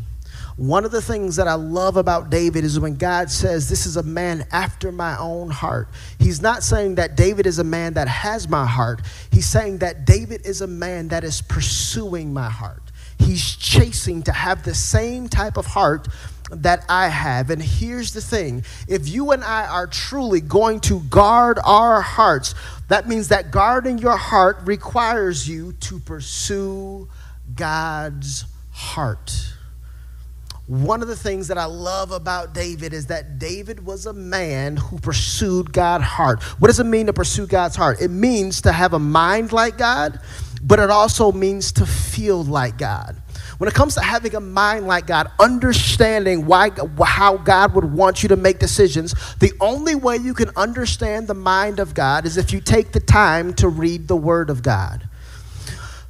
One 0.59 0.85
of 0.85 0.91
the 0.91 1.01
things 1.01 1.37
that 1.37 1.47
I 1.47 1.55
love 1.55 1.97
about 1.97 2.31
David 2.31 2.65
is 2.65 2.81
when 2.81 2.97
God 2.97 3.31
says, 3.31 3.69
This 3.69 3.87
is 3.87 3.97
a 3.97 4.03
man 4.03 4.45
after 4.51 4.91
my 4.91 5.17
own 5.17 5.51
heart. 5.51 5.89
He's 6.19 6.43
not 6.43 6.65
saying 6.65 6.97
that 6.97 7.17
David 7.17 7.47
is 7.47 7.61
a 7.61 7.65
man 7.65 7.95
that 7.95 8.09
has 8.09 8.49
my 8.49 8.67
heart. 8.67 9.01
He's 9.31 9.49
saying 9.49 9.79
that 9.79 10.05
David 10.05 10.45
is 10.45 10.61
a 10.61 10.67
man 10.67 11.09
that 11.09 11.23
is 11.23 11.41
pursuing 11.43 12.33
my 12.33 12.51
heart. 12.51 12.83
He's 13.21 13.55
chasing 13.55 14.25
to 14.25 14.33
have 14.33 14.65
the 14.65 14.75
same 14.75 15.29
type 15.29 15.57
of 15.57 15.67
heart 15.67 16.09
that 16.51 16.85
I 16.89 17.07
have. 17.07 17.51
And 17.51 17.63
here's 17.63 18.13
the 18.13 18.21
thing 18.21 18.65
if 18.89 19.09
you 19.09 19.31
and 19.31 19.45
I 19.45 19.65
are 19.65 19.87
truly 19.87 20.41
going 20.41 20.81
to 20.81 20.99
guard 21.03 21.61
our 21.65 22.01
hearts, 22.01 22.57
that 22.89 23.07
means 23.07 23.29
that 23.29 23.53
guarding 23.53 23.99
your 23.99 24.17
heart 24.17 24.59
requires 24.65 25.49
you 25.49 25.75
to 25.75 26.01
pursue 26.01 27.09
God's 27.55 28.45
heart. 28.73 29.53
One 30.69 31.01
of 31.01 31.09
the 31.09 31.17
things 31.17 31.49
that 31.49 31.57
I 31.57 31.65
love 31.65 32.11
about 32.11 32.53
David 32.53 32.93
is 32.93 33.07
that 33.07 33.39
David 33.39 33.87
was 33.87 34.05
a 34.05 34.13
man 34.13 34.77
who 34.77 34.99
pursued 34.99 35.73
God's 35.73 36.05
heart. 36.05 36.43
What 36.61 36.69
does 36.69 36.79
it 36.79 36.85
mean 36.85 37.07
to 37.07 37.15
pursue 37.15 37.47
God's 37.47 37.75
heart? 37.75 38.03
It 38.03 38.11
means 38.11 38.61
to 38.63 38.73
have 38.73 38.93
a 38.93 38.99
mind 38.99 39.51
like 39.51 39.79
God, 39.79 40.21
but 40.63 40.79
it 40.79 40.91
also 40.91 41.33
means 41.33 41.73
to 41.73 41.87
feel 41.87 42.45
like 42.45 42.77
God. 42.77 43.17
When 43.57 43.67
it 43.67 43.73
comes 43.73 43.95
to 43.95 44.03
having 44.03 44.35
a 44.35 44.41
mind 44.41 44.87
like 44.87 45.07
God, 45.07 45.31
understanding 45.41 46.45
why, 46.45 46.71
how 47.03 47.39
God 47.39 47.75
would 47.75 47.91
want 47.91 48.23
you 48.23 48.29
to 48.29 48.37
make 48.37 48.59
decisions, 48.59 49.15
the 49.37 49.55
only 49.63 49.95
way 49.95 50.17
you 50.17 50.35
can 50.35 50.51
understand 50.55 51.29
the 51.29 51.35
mind 51.35 51.81
of 51.81 51.95
God 51.95 52.27
is 52.27 52.37
if 52.37 52.53
you 52.53 52.61
take 52.61 52.93
the 52.93 53.01
time 53.01 53.55
to 53.55 53.69
read 53.69 54.07
the 54.07 54.17
Word 54.17 54.51
of 54.51 54.63
God 54.63 55.08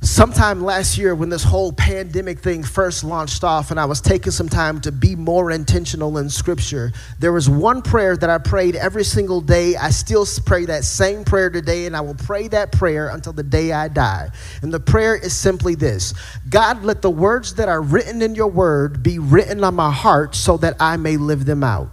sometime 0.00 0.62
last 0.62 0.96
year 0.96 1.14
when 1.14 1.28
this 1.28 1.42
whole 1.42 1.72
pandemic 1.72 2.38
thing 2.38 2.62
first 2.62 3.02
launched 3.02 3.42
off 3.42 3.70
and 3.70 3.80
I 3.80 3.84
was 3.84 4.00
taking 4.00 4.30
some 4.30 4.48
time 4.48 4.80
to 4.82 4.92
be 4.92 5.16
more 5.16 5.50
intentional 5.50 6.18
in 6.18 6.30
scripture, 6.30 6.92
there 7.18 7.32
was 7.32 7.48
one 7.48 7.82
prayer 7.82 8.16
that 8.16 8.30
I 8.30 8.38
prayed 8.38 8.76
every 8.76 9.04
single 9.04 9.40
day. 9.40 9.76
I 9.76 9.90
still 9.90 10.26
pray 10.46 10.66
that 10.66 10.84
same 10.84 11.24
prayer 11.24 11.50
today 11.50 11.86
and 11.86 11.96
I 11.96 12.00
will 12.00 12.14
pray 12.14 12.48
that 12.48 12.70
prayer 12.72 13.08
until 13.08 13.32
the 13.32 13.42
day 13.42 13.72
I 13.72 13.88
die. 13.88 14.30
And 14.62 14.72
the 14.72 14.80
prayer 14.80 15.16
is 15.16 15.32
simply 15.32 15.74
this 15.74 16.14
God, 16.48 16.84
let 16.84 17.02
the 17.02 17.10
words 17.10 17.54
that 17.56 17.68
are 17.68 17.82
written 17.82 18.22
in 18.22 18.34
your 18.34 18.48
word 18.48 19.02
be 19.02 19.18
written 19.18 19.64
on 19.64 19.74
my 19.74 19.90
heart 19.90 20.34
so 20.34 20.56
that 20.58 20.76
I 20.80 20.96
may 20.96 21.16
live 21.16 21.44
them 21.44 21.64
out. 21.64 21.90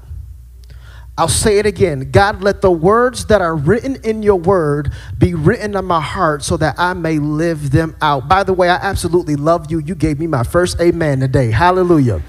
I'll 1.18 1.30
say 1.30 1.60
it 1.60 1.66
again. 1.66 2.12
God, 2.12 2.44
let 2.44 2.62
the 2.62 2.72
words 2.72 3.28
that 3.28 3.42
are 3.42 3.56
written 3.56 3.96
in 4.04 4.22
your 4.22 4.36
word 4.36 4.92
be 5.18 5.34
written 5.34 5.76
on 5.78 5.86
my 5.86 6.02
heart 6.02 6.44
so 6.44 6.58
that 6.58 6.76
I 6.78 6.94
may 6.94 7.20
live 7.20 7.72
them 7.72 7.96
out. 8.02 8.28
By 8.28 8.44
the 8.44 8.52
way, 8.52 8.68
I 8.68 8.76
absolutely 8.76 9.38
love 9.38 9.72
you. 9.72 9.80
You 9.80 9.96
gave 9.96 10.20
me 10.20 10.28
my 10.28 10.44
first 10.44 10.82
amen 10.82 11.22
today. 11.22 11.52
Hallelujah. 11.52 12.22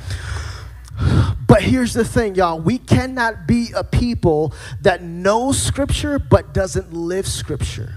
But 1.49 1.63
here's 1.63 1.95
the 1.95 2.05
thing, 2.05 2.37
y'all. 2.37 2.61
We 2.61 2.79
cannot 2.79 3.47
be 3.47 3.71
a 3.75 3.83
people 3.83 4.55
that 4.83 5.03
knows 5.03 5.61
scripture 5.61 6.19
but 6.19 6.55
doesn't 6.55 6.93
live 6.93 7.27
scripture. 7.27 7.95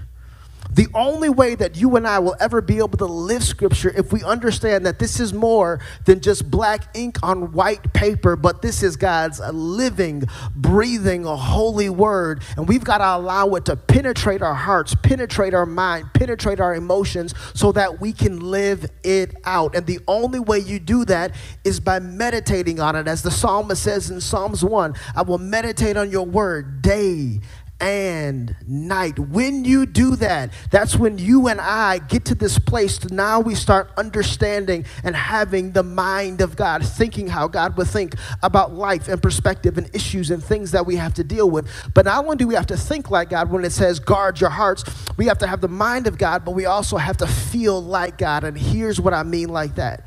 The 0.72 0.88
only 0.94 1.28
way 1.28 1.54
that 1.54 1.76
you 1.76 1.96
and 1.96 2.06
I 2.06 2.18
will 2.18 2.36
ever 2.40 2.60
be 2.60 2.78
able 2.78 2.98
to 2.98 3.06
live 3.06 3.42
scripture 3.42 3.92
if 3.96 4.12
we 4.12 4.22
understand 4.22 4.86
that 4.86 4.98
this 4.98 5.18
is 5.18 5.32
more 5.32 5.80
than 6.04 6.20
just 6.20 6.50
black 6.50 6.94
ink 6.94 7.18
on 7.22 7.52
white 7.52 7.92
paper, 7.92 8.36
but 8.36 8.62
this 8.62 8.82
is 8.82 8.96
God's 8.96 9.40
living, 9.40 10.24
breathing, 10.54 11.24
holy 11.24 11.90
word. 11.90 12.42
And 12.56 12.68
we've 12.68 12.84
got 12.84 12.98
to 12.98 13.16
allow 13.16 13.48
it 13.54 13.64
to 13.66 13.76
penetrate 13.76 14.42
our 14.42 14.54
hearts, 14.54 14.94
penetrate 14.94 15.54
our 15.54 15.66
mind, 15.66 16.10
penetrate 16.14 16.60
our 16.60 16.74
emotions 16.74 17.34
so 17.54 17.72
that 17.72 18.00
we 18.00 18.12
can 18.12 18.40
live 18.40 18.90
it 19.02 19.34
out. 19.44 19.74
And 19.74 19.86
the 19.86 20.00
only 20.06 20.38
way 20.40 20.58
you 20.58 20.78
do 20.78 21.04
that 21.06 21.34
is 21.64 21.80
by 21.80 21.98
meditating 21.98 22.80
on 22.80 22.96
it. 22.96 23.08
As 23.08 23.22
the 23.22 23.30
psalmist 23.30 23.82
says 23.82 24.10
in 24.10 24.20
Psalms 24.20 24.64
1, 24.64 24.94
I 25.16 25.22
will 25.22 25.38
meditate 25.38 25.96
on 25.96 26.10
your 26.10 26.26
word 26.26 26.82
day 26.82 27.40
and 27.80 28.54
night. 28.66 29.18
When 29.18 29.64
you 29.64 29.86
do 29.86 30.16
that, 30.16 30.52
that's 30.70 30.96
when 30.96 31.18
you 31.18 31.48
and 31.48 31.60
I 31.60 31.98
get 31.98 32.26
to 32.26 32.34
this 32.34 32.58
place 32.58 32.98
to 32.98 33.14
now 33.14 33.40
we 33.40 33.54
start 33.54 33.90
understanding 33.96 34.84
and 35.02 35.16
having 35.16 35.72
the 35.72 35.82
mind 35.82 36.40
of 36.40 36.56
God, 36.56 36.84
thinking 36.84 37.28
how 37.28 37.48
God 37.48 37.76
would 37.76 37.88
think 37.88 38.14
about 38.42 38.74
life 38.74 39.08
and 39.08 39.22
perspective 39.22 39.78
and 39.78 39.88
issues 39.94 40.30
and 40.30 40.42
things 40.42 40.72
that 40.72 40.84
we 40.84 40.96
have 40.96 41.14
to 41.14 41.24
deal 41.24 41.50
with. 41.50 41.68
But 41.94 42.04
not 42.04 42.24
only 42.24 42.36
do 42.36 42.46
we 42.46 42.54
have 42.54 42.66
to 42.66 42.76
think 42.76 43.10
like 43.10 43.30
God 43.30 43.50
when 43.50 43.64
it 43.64 43.72
says 43.72 43.98
guard 43.98 44.40
your 44.40 44.50
hearts, 44.50 44.84
we 45.16 45.26
have 45.26 45.38
to 45.38 45.46
have 45.46 45.60
the 45.60 45.68
mind 45.68 46.06
of 46.06 46.18
God, 46.18 46.44
but 46.44 46.52
we 46.52 46.66
also 46.66 46.96
have 46.96 47.16
to 47.18 47.26
feel 47.26 47.82
like 47.82 48.18
God. 48.18 48.44
And 48.44 48.56
here's 48.56 49.00
what 49.00 49.14
I 49.14 49.22
mean 49.22 49.48
like 49.48 49.76
that. 49.76 50.04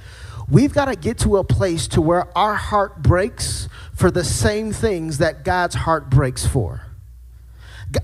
We've 0.50 0.74
got 0.74 0.86
to 0.86 0.96
get 0.96 1.20
to 1.20 1.38
a 1.38 1.44
place 1.44 1.88
to 1.90 2.02
where 2.02 2.38
our 2.38 2.54
heart 2.54 3.02
breaks 3.02 3.70
for 3.96 4.12
the 4.12 4.24
same 4.24 4.72
things 4.74 5.20
that 5.20 5.44
God's 5.44 5.76
heart 5.76 6.10
breaks 6.10 6.46
for. 6.46 6.82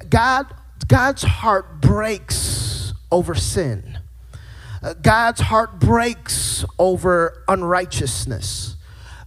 God, 0.09 0.53
God's 0.87 1.23
heart 1.23 1.81
breaks 1.81 2.93
over 3.11 3.35
sin. 3.35 3.99
Uh, 4.81 4.93
God's 4.93 5.41
heart 5.41 5.79
breaks 5.79 6.63
over 6.77 7.43
unrighteousness. 7.47 8.75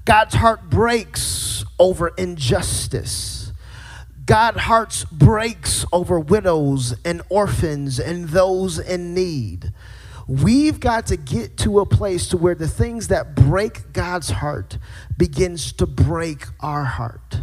God's 0.04 0.34
heart 0.34 0.70
breaks 0.70 1.64
over 1.78 2.08
injustice. 2.08 3.52
God's 4.24 4.60
heart 4.60 5.04
breaks 5.10 5.84
over 5.92 6.18
widows 6.18 6.94
and 7.04 7.22
orphans 7.28 7.98
and 7.98 8.28
those 8.28 8.78
in 8.78 9.14
need. 9.14 9.72
We've 10.28 10.78
got 10.78 11.06
to 11.06 11.16
get 11.16 11.56
to 11.58 11.80
a 11.80 11.86
place 11.86 12.28
to 12.28 12.36
where 12.36 12.54
the 12.54 12.68
things 12.68 13.08
that 13.08 13.34
break 13.34 13.92
God's 13.92 14.30
heart 14.30 14.78
begins 15.16 15.72
to 15.74 15.86
break 15.86 16.46
our 16.60 16.84
heart. 16.84 17.40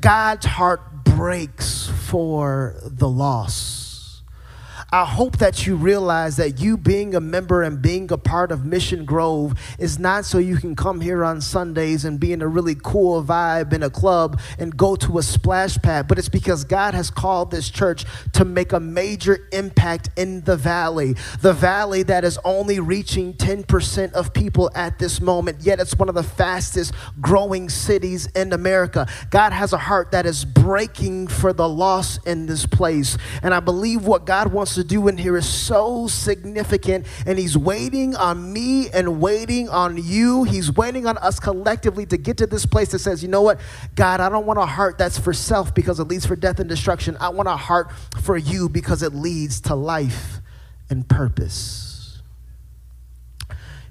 God's 0.00 0.46
heart 0.46 1.04
breaks 1.04 1.88
for 1.88 2.76
the 2.84 3.08
lost. 3.08 3.85
I 4.92 5.04
hope 5.04 5.38
that 5.38 5.66
you 5.66 5.74
realize 5.74 6.36
that 6.36 6.60
you 6.60 6.76
being 6.76 7.16
a 7.16 7.20
member 7.20 7.64
and 7.64 7.82
being 7.82 8.12
a 8.12 8.16
part 8.16 8.52
of 8.52 8.64
Mission 8.64 9.04
Grove 9.04 9.54
is 9.80 9.98
not 9.98 10.24
so 10.24 10.38
you 10.38 10.58
can 10.58 10.76
come 10.76 11.00
here 11.00 11.24
on 11.24 11.40
Sundays 11.40 12.04
and 12.04 12.20
be 12.20 12.32
in 12.32 12.40
a 12.40 12.46
really 12.46 12.76
cool 12.80 13.20
vibe 13.20 13.72
in 13.72 13.82
a 13.82 13.90
club 13.90 14.40
and 14.60 14.76
go 14.76 14.94
to 14.94 15.18
a 15.18 15.24
splash 15.24 15.76
pad, 15.78 16.06
but 16.06 16.20
it's 16.20 16.28
because 16.28 16.62
God 16.62 16.94
has 16.94 17.10
called 17.10 17.50
this 17.50 17.68
church 17.68 18.04
to 18.34 18.44
make 18.44 18.72
a 18.72 18.78
major 18.78 19.48
impact 19.50 20.10
in 20.16 20.42
the 20.42 20.56
valley. 20.56 21.16
The 21.40 21.52
valley 21.52 22.04
that 22.04 22.22
is 22.22 22.38
only 22.44 22.78
reaching 22.78 23.34
10% 23.34 24.12
of 24.12 24.32
people 24.32 24.70
at 24.76 25.00
this 25.00 25.20
moment, 25.20 25.62
yet 25.62 25.80
it's 25.80 25.98
one 25.98 26.08
of 26.08 26.14
the 26.14 26.22
fastest 26.22 26.94
growing 27.20 27.68
cities 27.70 28.26
in 28.36 28.52
America. 28.52 29.08
God 29.30 29.52
has 29.52 29.72
a 29.72 29.78
heart 29.78 30.12
that 30.12 30.26
is 30.26 30.44
breaking 30.44 31.26
for 31.26 31.52
the 31.52 31.68
lost 31.68 32.24
in 32.24 32.46
this 32.46 32.66
place. 32.66 33.18
And 33.42 33.52
I 33.52 33.58
believe 33.58 34.06
what 34.06 34.26
God 34.26 34.52
wants 34.52 34.75
to 34.76 34.84
do 34.84 35.08
in 35.08 35.18
here 35.18 35.36
is 35.36 35.48
so 35.48 36.06
significant, 36.06 37.06
and 37.26 37.38
He's 37.38 37.58
waiting 37.58 38.14
on 38.16 38.52
me 38.52 38.88
and 38.90 39.20
waiting 39.20 39.68
on 39.68 39.96
you. 40.02 40.44
He's 40.44 40.72
waiting 40.72 41.06
on 41.06 41.18
us 41.18 41.40
collectively 41.40 42.06
to 42.06 42.16
get 42.16 42.38
to 42.38 42.46
this 42.46 42.64
place 42.64 42.92
that 42.92 43.00
says, 43.00 43.22
you 43.22 43.28
know 43.28 43.42
what, 43.42 43.60
God, 43.94 44.20
I 44.20 44.28
don't 44.28 44.46
want 44.46 44.58
a 44.58 44.66
heart 44.66 44.98
that's 44.98 45.18
for 45.18 45.32
self 45.32 45.74
because 45.74 46.00
it 46.00 46.04
leads 46.04 46.24
for 46.24 46.36
death 46.36 46.60
and 46.60 46.68
destruction. 46.68 47.16
I 47.18 47.28
want 47.30 47.48
a 47.48 47.56
heart 47.56 47.90
for 48.22 48.36
you 48.36 48.68
because 48.68 49.02
it 49.02 49.12
leads 49.12 49.60
to 49.62 49.74
life 49.74 50.40
and 50.88 51.08
purpose. 51.08 51.95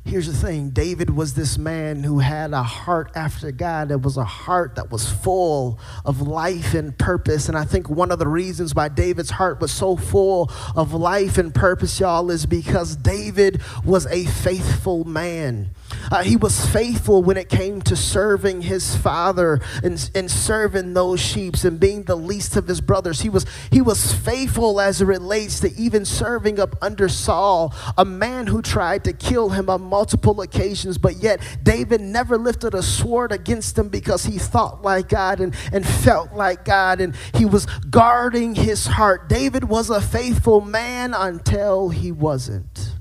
Here's 0.07 0.27
the 0.27 0.33
thing 0.33 0.69
David 0.69 1.09
was 1.09 1.33
this 1.33 1.57
man 1.57 2.03
who 2.03 2.19
had 2.19 2.53
a 2.53 2.61
heart 2.61 3.11
after 3.15 3.51
God. 3.51 3.89
It 3.89 4.03
was 4.03 4.17
a 4.17 4.23
heart 4.23 4.75
that 4.75 4.91
was 4.91 5.09
full 5.09 5.79
of 6.05 6.21
life 6.21 6.75
and 6.75 6.95
purpose. 6.95 7.49
And 7.49 7.57
I 7.57 7.65
think 7.65 7.89
one 7.89 8.11
of 8.11 8.19
the 8.19 8.27
reasons 8.27 8.75
why 8.75 8.87
David's 8.89 9.31
heart 9.31 9.59
was 9.59 9.71
so 9.71 9.95
full 9.95 10.51
of 10.75 10.93
life 10.93 11.39
and 11.39 11.51
purpose, 11.51 11.99
y'all, 11.99 12.29
is 12.29 12.45
because 12.45 12.95
David 12.95 13.63
was 13.83 14.05
a 14.05 14.25
faithful 14.25 15.05
man. 15.05 15.71
Uh, 16.11 16.21
he 16.21 16.35
was 16.35 16.67
faithful 16.67 17.23
when 17.23 17.35
it 17.35 17.49
came 17.49 17.81
to 17.81 17.95
serving 17.95 18.61
his 18.61 18.95
father 18.95 19.59
and, 19.83 20.11
and 20.13 20.29
serving 20.29 20.93
those 20.93 21.19
sheep 21.19 21.55
and 21.63 21.79
being 21.79 22.03
the 22.03 22.15
least 22.15 22.55
of 22.55 22.67
his 22.67 22.81
brothers. 22.81 23.21
He 23.21 23.29
was, 23.29 23.45
he 23.71 23.81
was 23.81 24.11
faithful 24.11 24.81
as 24.81 25.01
it 25.01 25.05
relates 25.05 25.59
to 25.61 25.73
even 25.75 26.05
serving 26.05 26.59
up 26.59 26.75
under 26.81 27.07
Saul, 27.07 27.73
a 27.97 28.03
man 28.03 28.47
who 28.47 28.61
tried 28.61 29.03
to 29.05 29.13
kill 29.13 29.49
him 29.49 29.69
on 29.69 29.81
multiple 29.95 30.41
occasions, 30.41 30.97
but 30.97 31.15
yet 31.23 31.39
David 31.63 32.01
never 32.01 32.37
lifted 32.37 32.73
a 32.73 32.83
sword 32.83 33.31
against 33.31 33.77
them 33.77 33.87
because 33.87 34.25
he 34.25 34.37
thought 34.37 34.81
like 34.81 35.07
God 35.07 35.39
and, 35.39 35.55
and 35.71 35.87
felt 35.87 36.33
like 36.33 36.65
God 36.65 36.99
and 36.99 37.15
he 37.33 37.45
was 37.45 37.65
guarding 37.89 38.55
his 38.55 38.87
heart. 38.87 39.29
David 39.29 39.63
was 39.63 39.89
a 39.89 40.01
faithful 40.01 40.59
man 40.59 41.13
until 41.13 41.87
he 41.87 42.11
wasn't. 42.11 42.91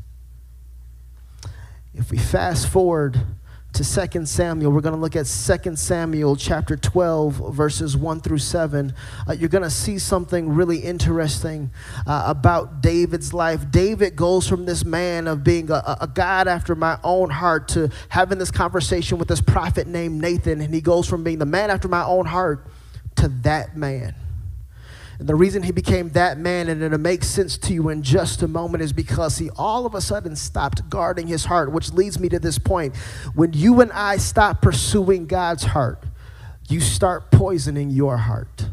If 1.92 2.12
we 2.12 2.18
fast 2.18 2.68
forward 2.68 3.26
to 3.74 4.08
2 4.08 4.24
Samuel. 4.24 4.70
We're 4.70 4.80
going 4.80 4.94
to 4.94 5.00
look 5.00 5.16
at 5.16 5.26
2 5.26 5.76
Samuel 5.76 6.36
chapter 6.36 6.76
12, 6.76 7.54
verses 7.54 7.96
1 7.96 8.20
through 8.20 8.38
7. 8.38 8.94
Uh, 9.28 9.32
you're 9.32 9.48
going 9.48 9.64
to 9.64 9.70
see 9.70 9.98
something 9.98 10.54
really 10.54 10.78
interesting 10.78 11.70
uh, 12.06 12.24
about 12.26 12.80
David's 12.80 13.34
life. 13.34 13.70
David 13.72 14.14
goes 14.14 14.48
from 14.48 14.64
this 14.64 14.84
man 14.84 15.26
of 15.26 15.42
being 15.42 15.70
a, 15.72 15.96
a 16.00 16.06
God 16.06 16.46
after 16.46 16.76
my 16.76 16.98
own 17.02 17.30
heart 17.30 17.66
to 17.68 17.90
having 18.08 18.38
this 18.38 18.52
conversation 18.52 19.18
with 19.18 19.26
this 19.26 19.40
prophet 19.40 19.88
named 19.88 20.20
Nathan. 20.20 20.60
And 20.60 20.72
he 20.72 20.80
goes 20.80 21.08
from 21.08 21.24
being 21.24 21.38
the 21.38 21.46
man 21.46 21.70
after 21.70 21.88
my 21.88 22.04
own 22.04 22.26
heart 22.26 22.66
to 23.16 23.28
that 23.42 23.76
man. 23.76 24.14
And 25.18 25.28
the 25.28 25.34
reason 25.34 25.62
he 25.62 25.72
became 25.72 26.08
that 26.10 26.38
man, 26.38 26.68
and 26.68 26.82
it'll 26.82 26.98
make 26.98 27.22
sense 27.22 27.56
to 27.58 27.72
you 27.72 27.88
in 27.88 28.02
just 28.02 28.42
a 28.42 28.48
moment, 28.48 28.82
is 28.82 28.92
because 28.92 29.38
he 29.38 29.50
all 29.56 29.86
of 29.86 29.94
a 29.94 30.00
sudden 30.00 30.34
stopped 30.34 30.88
guarding 30.90 31.26
his 31.26 31.44
heart, 31.44 31.70
which 31.72 31.92
leads 31.92 32.18
me 32.18 32.28
to 32.30 32.38
this 32.38 32.58
point. 32.58 32.96
When 33.34 33.52
you 33.52 33.80
and 33.80 33.92
I 33.92 34.16
stop 34.16 34.60
pursuing 34.60 35.26
God's 35.26 35.64
heart, 35.64 36.02
you 36.68 36.80
start 36.80 37.30
poisoning 37.30 37.90
your 37.90 38.16
heart. 38.16 38.68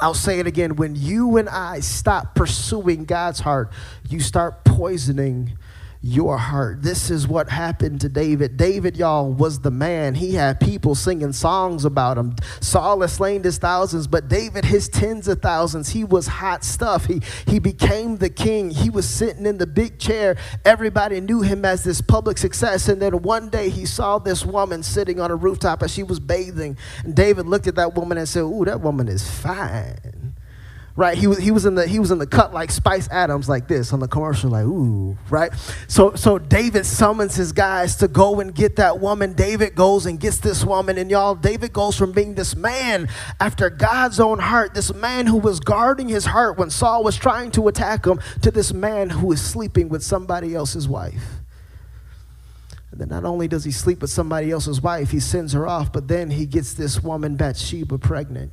I'll 0.00 0.14
say 0.14 0.40
it 0.40 0.46
again. 0.48 0.76
When 0.76 0.96
you 0.96 1.36
and 1.36 1.48
I 1.48 1.80
stop 1.80 2.34
pursuing 2.34 3.04
God's 3.04 3.40
heart, 3.40 3.70
you 4.08 4.18
start 4.18 4.64
poisoning 4.64 5.56
your 6.04 6.36
heart. 6.36 6.82
This 6.82 7.10
is 7.10 7.28
what 7.28 7.48
happened 7.48 8.00
to 8.00 8.08
David. 8.08 8.56
David, 8.56 8.96
y'all, 8.96 9.32
was 9.32 9.60
the 9.60 9.70
man. 9.70 10.16
He 10.16 10.34
had 10.34 10.58
people 10.58 10.96
singing 10.96 11.32
songs 11.32 11.84
about 11.84 12.18
him. 12.18 12.34
Saul 12.60 13.02
has 13.02 13.12
slain 13.12 13.44
his 13.44 13.58
thousands, 13.58 14.08
but 14.08 14.28
David, 14.28 14.64
his 14.64 14.88
tens 14.88 15.28
of 15.28 15.40
thousands. 15.40 15.90
He 15.90 16.02
was 16.02 16.26
hot 16.26 16.64
stuff. 16.64 17.06
He, 17.06 17.22
he 17.46 17.60
became 17.60 18.16
the 18.16 18.30
king. 18.30 18.70
He 18.70 18.90
was 18.90 19.08
sitting 19.08 19.46
in 19.46 19.58
the 19.58 19.66
big 19.66 20.00
chair. 20.00 20.36
Everybody 20.64 21.20
knew 21.20 21.40
him 21.40 21.64
as 21.64 21.84
this 21.84 22.00
public 22.00 22.36
success. 22.36 22.88
And 22.88 23.00
then 23.00 23.22
one 23.22 23.48
day 23.48 23.68
he 23.68 23.86
saw 23.86 24.18
this 24.18 24.44
woman 24.44 24.82
sitting 24.82 25.20
on 25.20 25.30
a 25.30 25.36
rooftop 25.36 25.84
as 25.84 25.92
she 25.92 26.02
was 26.02 26.18
bathing. 26.18 26.76
And 27.04 27.14
David 27.14 27.46
looked 27.46 27.68
at 27.68 27.76
that 27.76 27.94
woman 27.94 28.18
and 28.18 28.28
said, 28.28 28.40
Ooh, 28.40 28.64
that 28.64 28.80
woman 28.80 29.06
is 29.06 29.28
fine 29.30 30.21
right? 30.96 31.16
He 31.16 31.26
was, 31.26 31.38
he 31.38 31.50
was 31.50 31.64
in 31.64 31.74
the 31.74 31.86
he 31.86 31.98
was 31.98 32.10
in 32.10 32.18
the 32.18 32.26
cut 32.26 32.52
like 32.52 32.70
Spice 32.70 33.08
Adams 33.10 33.48
like 33.48 33.68
this 33.68 33.92
on 33.92 34.00
the 34.00 34.08
commercial, 34.08 34.50
like 34.50 34.64
ooh, 34.64 35.16
right? 35.30 35.52
So 35.88 36.14
so 36.14 36.38
David 36.38 36.84
summons 36.84 37.34
his 37.34 37.52
guys 37.52 37.96
to 37.96 38.08
go 38.08 38.40
and 38.40 38.54
get 38.54 38.76
that 38.76 39.00
woman. 39.00 39.32
David 39.32 39.74
goes 39.74 40.06
and 40.06 40.20
gets 40.20 40.38
this 40.38 40.64
woman, 40.64 40.98
and 40.98 41.10
y'all, 41.10 41.34
David 41.34 41.72
goes 41.72 41.96
from 41.96 42.12
being 42.12 42.34
this 42.34 42.54
man 42.54 43.08
after 43.40 43.70
God's 43.70 44.20
own 44.20 44.38
heart, 44.38 44.74
this 44.74 44.92
man 44.94 45.26
who 45.26 45.38
was 45.38 45.60
guarding 45.60 46.08
his 46.08 46.26
heart 46.26 46.58
when 46.58 46.70
Saul 46.70 47.02
was 47.04 47.16
trying 47.16 47.50
to 47.52 47.68
attack 47.68 48.06
him, 48.06 48.20
to 48.42 48.50
this 48.50 48.72
man 48.72 49.10
who 49.10 49.32
is 49.32 49.40
sleeping 49.40 49.88
with 49.88 50.02
somebody 50.02 50.54
else's 50.54 50.88
wife. 50.88 51.24
And 52.90 53.00
then 53.00 53.08
not 53.08 53.24
only 53.24 53.48
does 53.48 53.64
he 53.64 53.70
sleep 53.70 54.02
with 54.02 54.10
somebody 54.10 54.50
else's 54.50 54.82
wife, 54.82 55.10
he 55.10 55.20
sends 55.20 55.54
her 55.54 55.66
off, 55.66 55.90
but 55.90 56.08
then 56.08 56.30
he 56.30 56.44
gets 56.44 56.74
this 56.74 57.02
woman 57.02 57.36
Bathsheba 57.36 57.96
pregnant. 57.96 58.52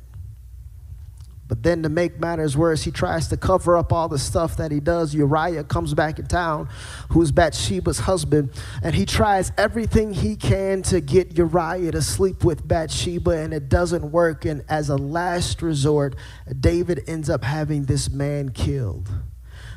But 1.50 1.64
then 1.64 1.82
to 1.82 1.88
make 1.88 2.20
matters 2.20 2.56
worse, 2.56 2.84
he 2.84 2.92
tries 2.92 3.26
to 3.26 3.36
cover 3.36 3.76
up 3.76 3.92
all 3.92 4.08
the 4.08 4.20
stuff 4.20 4.56
that 4.58 4.70
he 4.70 4.78
does. 4.78 5.12
Uriah 5.16 5.64
comes 5.64 5.94
back 5.94 6.20
in 6.20 6.26
town, 6.26 6.68
who's 7.08 7.32
Bathsheba's 7.32 7.98
husband, 7.98 8.50
and 8.84 8.94
he 8.94 9.04
tries 9.04 9.50
everything 9.58 10.14
he 10.14 10.36
can 10.36 10.82
to 10.82 11.00
get 11.00 11.36
Uriah 11.36 11.90
to 11.90 12.02
sleep 12.02 12.44
with 12.44 12.68
Bathsheba, 12.68 13.32
and 13.32 13.52
it 13.52 13.68
doesn't 13.68 14.12
work. 14.12 14.44
And 14.44 14.62
as 14.68 14.90
a 14.90 14.96
last 14.96 15.60
resort, 15.60 16.14
David 16.60 17.02
ends 17.08 17.28
up 17.28 17.42
having 17.42 17.86
this 17.86 18.08
man 18.08 18.50
killed. 18.50 19.08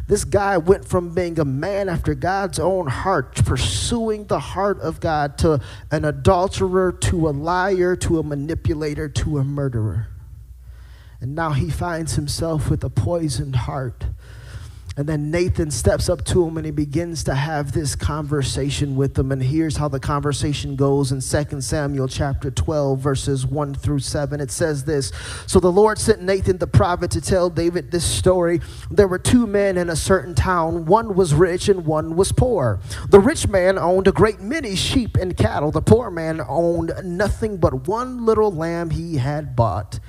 This 0.07 0.25
guy 0.25 0.59
went 0.59 0.85
from 0.85 1.15
being 1.15 1.39
a 1.39 1.45
man 1.45 1.89
after 1.89 2.13
God's 2.13 2.59
own 2.59 2.85
heart, 2.85 3.33
pursuing 3.45 4.25
the 4.25 4.39
heart 4.39 4.79
of 4.79 4.99
God, 4.99 5.39
to 5.39 5.59
an 5.89 6.05
adulterer, 6.05 6.91
to 6.91 7.29
a 7.29 7.31
liar, 7.31 7.95
to 7.95 8.19
a 8.19 8.23
manipulator, 8.23 9.09
to 9.09 9.39
a 9.39 9.43
murderer. 9.43 10.09
And 11.23 11.35
now 11.35 11.51
he 11.51 11.69
finds 11.69 12.15
himself 12.15 12.69
with 12.69 12.83
a 12.83 12.89
poisoned 12.89 13.55
heart. 13.55 14.07
And 14.97 15.07
then 15.07 15.31
Nathan 15.31 15.71
steps 15.71 16.09
up 16.09 16.25
to 16.25 16.45
him 16.45 16.57
and 16.57 16.65
he 16.65 16.71
begins 16.71 17.23
to 17.23 17.33
have 17.33 17.71
this 17.71 17.95
conversation 17.95 18.97
with 18.97 19.17
him. 19.17 19.31
And 19.31 19.41
here's 19.41 19.77
how 19.77 19.87
the 19.87 20.01
conversation 20.01 20.75
goes 20.75 21.13
in 21.13 21.21
2 21.21 21.61
Samuel 21.61 22.09
chapter 22.09 22.51
12, 22.51 22.99
verses 22.99 23.47
1 23.47 23.73
through 23.75 23.99
7. 23.99 24.41
It 24.41 24.51
says 24.51 24.83
this 24.83 25.13
So 25.47 25.61
the 25.61 25.71
Lord 25.71 25.97
sent 25.97 26.21
Nathan 26.21 26.57
the 26.57 26.67
prophet 26.67 27.09
to 27.11 27.21
tell 27.21 27.49
David 27.49 27.89
this 27.89 28.03
story. 28.05 28.59
There 28.91 29.07
were 29.07 29.17
two 29.17 29.47
men 29.47 29.77
in 29.77 29.89
a 29.89 29.95
certain 29.95 30.35
town. 30.35 30.83
One 30.83 31.15
was 31.15 31.33
rich 31.33 31.69
and 31.69 31.85
one 31.85 32.17
was 32.17 32.33
poor. 32.33 32.81
The 33.07 33.21
rich 33.21 33.47
man 33.47 33.77
owned 33.77 34.09
a 34.09 34.11
great 34.11 34.41
many 34.41 34.75
sheep 34.75 35.15
and 35.15 35.37
cattle. 35.37 35.71
The 35.71 35.81
poor 35.81 36.11
man 36.11 36.41
owned 36.45 36.91
nothing 37.01 37.59
but 37.59 37.87
one 37.87 38.25
little 38.25 38.51
lamb 38.51 38.89
he 38.89 39.15
had 39.15 39.55
bought. 39.55 40.01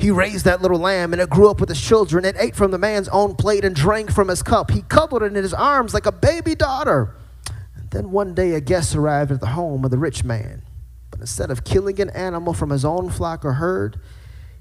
He 0.00 0.10
raised 0.10 0.46
that 0.46 0.62
little 0.62 0.78
lamb 0.78 1.12
and 1.12 1.20
it 1.20 1.28
grew 1.28 1.50
up 1.50 1.60
with 1.60 1.68
his 1.68 1.80
children. 1.80 2.24
It 2.24 2.34
ate 2.38 2.56
from 2.56 2.70
the 2.70 2.78
man's 2.78 3.08
own 3.08 3.34
plate 3.34 3.66
and 3.66 3.76
drank 3.76 4.10
from 4.10 4.28
his 4.28 4.42
cup. 4.42 4.70
He 4.70 4.80
cuddled 4.82 5.22
it 5.22 5.26
in 5.26 5.34
his 5.34 5.52
arms 5.52 5.92
like 5.92 6.06
a 6.06 6.12
baby 6.12 6.54
daughter. 6.54 7.16
Then 7.90 8.10
one 8.10 8.34
day 8.34 8.54
a 8.54 8.60
guest 8.60 8.96
arrived 8.96 9.30
at 9.30 9.40
the 9.40 9.48
home 9.48 9.84
of 9.84 9.90
the 9.90 9.98
rich 9.98 10.24
man. 10.24 10.62
But 11.10 11.20
instead 11.20 11.50
of 11.50 11.64
killing 11.64 12.00
an 12.00 12.08
animal 12.10 12.54
from 12.54 12.70
his 12.70 12.84
own 12.84 13.10
flock 13.10 13.44
or 13.44 13.54
herd, 13.54 14.00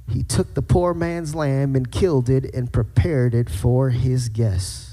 he 0.09 0.23
took 0.23 0.55
the 0.55 0.61
poor 0.61 0.93
man's 0.93 1.35
lamb 1.35 1.75
and 1.75 1.89
killed 1.89 2.29
it 2.29 2.53
and 2.53 2.73
prepared 2.73 3.33
it 3.33 3.49
for 3.49 3.91
his 3.91 4.27
guests. 4.27 4.88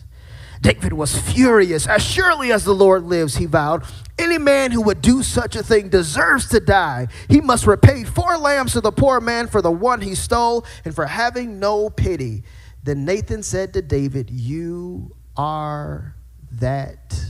David 0.61 0.93
was 0.93 1.19
furious. 1.19 1.87
As 1.87 2.03
surely 2.03 2.53
as 2.53 2.65
the 2.65 2.75
Lord 2.75 3.05
lives, 3.05 3.37
he 3.37 3.47
vowed, 3.47 3.85
any 4.19 4.39
man 4.39 4.71
who 4.71 4.83
would 4.83 5.03
do 5.03 5.23
such 5.23 5.57
a 5.57 5.63
thing 5.63 5.89
deserves 5.89 6.49
to 6.49 6.61
die. 6.61 7.09
He 7.29 7.41
must 7.41 7.67
repay 7.67 8.05
four 8.05 8.39
lambs 8.39 8.73
to 8.73 8.81
the 8.81 8.93
poor 8.93 9.21
man 9.21 9.47
for 9.47 9.61
the 9.61 9.71
one 9.71 10.01
he 10.01 10.15
stole 10.15 10.65
and 10.85 10.95
for 10.95 11.07
having 11.07 11.59
no 11.59 11.91
pity. 11.91 12.43
Then 12.83 13.05
Nathan 13.05 13.43
said 13.43 13.75
to 13.75 13.83
David, 13.83 14.31
You 14.31 15.15
are 15.37 16.15
that 16.53 17.21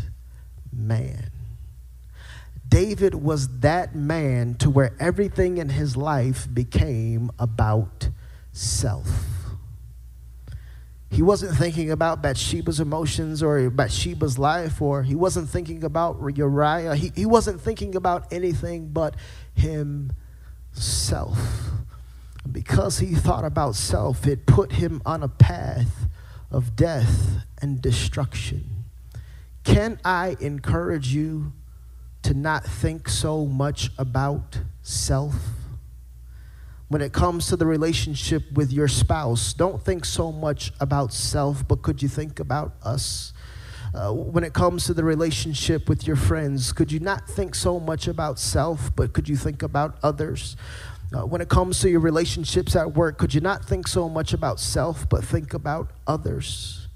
man. 0.73 1.31
David 2.69 3.15
was 3.15 3.61
that 3.61 3.95
man 3.95 4.55
to 4.57 4.71
where 4.71 4.95
everything 5.01 5.59
in 5.59 5.71
his 5.71 5.97
life 5.97 6.47
became 6.53 7.31
about 7.39 8.11
self. 8.53 9.36
He 11.17 11.23
wasn't 11.23 11.57
thinking 11.57 11.91
about 11.91 12.21
Bathsheba's 12.21 12.79
emotions 12.79 13.43
or 13.43 13.71
Bathsheba's 13.71 14.39
life, 14.39 14.83
or 14.83 15.03
he 15.03 15.15
wasn't 15.15 15.49
thinking 15.49 15.83
about 15.83 16.19
Uriah. 16.37 16.95
He, 16.95 17.11
he 17.17 17.25
wasn't 17.25 17.59
thinking 17.59 17.97
about 17.97 18.31
anything 18.31 18.89
but 18.89 19.15
himself. 19.55 21.39
Because 22.53 22.99
he 22.99 23.15
thought 23.15 23.47
about 23.47 23.77
self, 23.77 24.27
it 24.27 24.45
put 24.45 24.73
him 24.73 25.01
on 25.07 25.23
a 25.23 25.29
path 25.29 26.07
of 26.51 26.77
death 26.77 27.47
and 27.63 27.81
destruction. 27.81 28.85
Can 29.65 29.99
I 30.05 30.37
encourage 30.39 31.15
you 31.15 31.55
to 32.25 32.35
not 32.35 32.67
think 32.67 33.09
so 33.09 33.47
much 33.47 33.89
about 33.97 34.59
self? 34.83 35.35
When 36.89 37.03
it 37.03 37.13
comes 37.13 37.49
to 37.49 37.57
the 37.57 37.67
relationship 37.67 38.45
with 38.53 38.73
your 38.73 38.87
spouse, 38.87 39.53
don't 39.53 39.83
think 39.83 40.05
so 40.05 40.31
much 40.31 40.73
about 40.79 41.13
self, 41.13 41.67
but 41.67 41.83
could 41.83 42.01
you 42.01 42.09
think 42.09 42.39
about 42.39 42.75
us? 42.83 43.33
Uh, 43.93 44.13
when 44.13 44.45
it 44.45 44.53
comes 44.53 44.85
to 44.85 44.95
the 44.95 45.03
relationship 45.03 45.89
with 45.89 46.07
your 46.07 46.17
friends, 46.17 46.73
could 46.73 46.93
you 46.93 47.01
not 47.01 47.29
think 47.29 47.55
so 47.55 47.81
much 47.81 48.07
about 48.07 48.39
self, 48.39 48.95
but 48.95 49.13
could 49.13 49.29
you 49.29 49.37
think 49.37 49.63
about 49.63 49.99
others? 50.03 50.57
Uh, 51.13 51.25
when 51.25 51.41
it 51.41 51.49
comes 51.49 51.81
to 51.81 51.91
your 51.91 52.01
relationships 52.01 52.77
at 52.77 52.95
work, 52.95 53.19
could 53.19 53.35
you 53.35 53.41
not 53.41 53.65
think 53.65 53.89
so 53.89 54.09
much 54.09 54.33
about 54.33 54.61
self, 54.61 55.09
but 55.09 55.25
think 55.25 55.55
about 55.55 55.91
others? 56.07 56.87